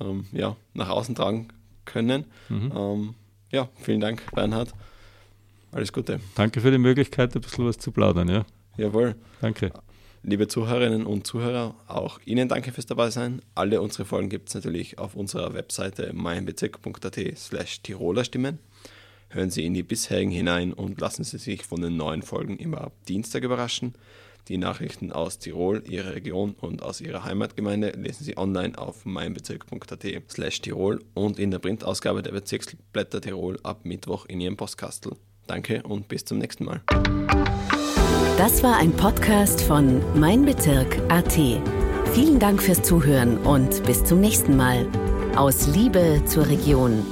ähm, 0.00 0.26
ja, 0.32 0.56
nach 0.74 0.88
außen 0.88 1.14
tragen 1.14 1.48
können. 1.84 2.24
Mhm. 2.48 2.72
Ähm, 2.74 3.14
ja, 3.50 3.68
vielen 3.80 4.00
Dank, 4.00 4.22
Bernhard. 4.34 4.72
Alles 5.72 5.92
Gute. 5.92 6.20
Danke 6.34 6.60
für 6.60 6.70
die 6.70 6.78
Möglichkeit, 6.78 7.34
ein 7.34 7.40
bisschen 7.40 7.66
was 7.66 7.78
zu 7.78 7.92
plaudern. 7.92 8.28
Ja. 8.28 8.46
Jawohl. 8.76 9.14
Danke. 9.40 9.72
Liebe 10.22 10.46
Zuhörerinnen 10.46 11.04
und 11.04 11.26
Zuhörer, 11.26 11.74
auch 11.88 12.20
Ihnen 12.24 12.48
danke 12.48 12.70
fürs 12.70 12.86
Dabeisein. 12.86 13.42
Alle 13.56 13.80
unsere 13.82 14.04
Folgen 14.04 14.28
gibt 14.28 14.48
es 14.48 14.54
natürlich 14.54 14.98
auf 14.98 15.16
unserer 15.16 15.52
Webseite 15.52 16.12
meinbezirk.at 16.12 17.18
slash 17.36 17.82
Tiroler 17.82 18.24
Stimmen. 18.24 18.58
Hören 19.32 19.50
Sie 19.50 19.64
in 19.64 19.72
die 19.72 19.82
bisherigen 19.82 20.30
hinein 20.30 20.74
und 20.74 21.00
lassen 21.00 21.24
Sie 21.24 21.38
sich 21.38 21.64
von 21.64 21.80
den 21.80 21.96
neuen 21.96 22.20
Folgen 22.20 22.58
immer 22.58 22.82
ab 22.82 22.92
Dienstag 23.08 23.42
überraschen. 23.42 23.94
Die 24.48 24.58
Nachrichten 24.58 25.10
aus 25.10 25.38
Tirol, 25.38 25.82
Ihrer 25.88 26.14
Region 26.14 26.54
und 26.60 26.82
aus 26.82 27.00
Ihrer 27.00 27.24
Heimatgemeinde 27.24 27.92
lesen 27.96 28.24
Sie 28.24 28.36
online 28.36 28.76
auf 28.76 29.06
meinbezirk.at 29.06 30.04
slash 30.30 30.60
Tirol 30.60 31.02
und 31.14 31.38
in 31.38 31.50
der 31.50 31.60
Printausgabe 31.60 32.22
der 32.22 32.32
Bezirksblätter 32.32 33.22
Tirol 33.22 33.58
ab 33.62 33.86
Mittwoch 33.86 34.26
in 34.26 34.38
Ihrem 34.38 34.58
Postkastel. 34.58 35.16
Danke 35.46 35.82
und 35.82 36.08
bis 36.08 36.26
zum 36.26 36.36
nächsten 36.36 36.66
Mal. 36.66 36.82
Das 38.36 38.62
war 38.62 38.76
ein 38.76 38.92
Podcast 38.92 39.62
von 39.62 40.02
Mein 40.18 40.44
Bezirk 40.44 40.98
AT. 41.10 41.38
Vielen 42.12 42.38
Dank 42.38 42.62
fürs 42.62 42.82
Zuhören 42.82 43.38
und 43.38 43.82
bis 43.84 44.04
zum 44.04 44.20
nächsten 44.20 44.58
Mal. 44.58 44.86
Aus 45.36 45.68
Liebe 45.68 46.22
zur 46.26 46.48
Region. 46.48 47.02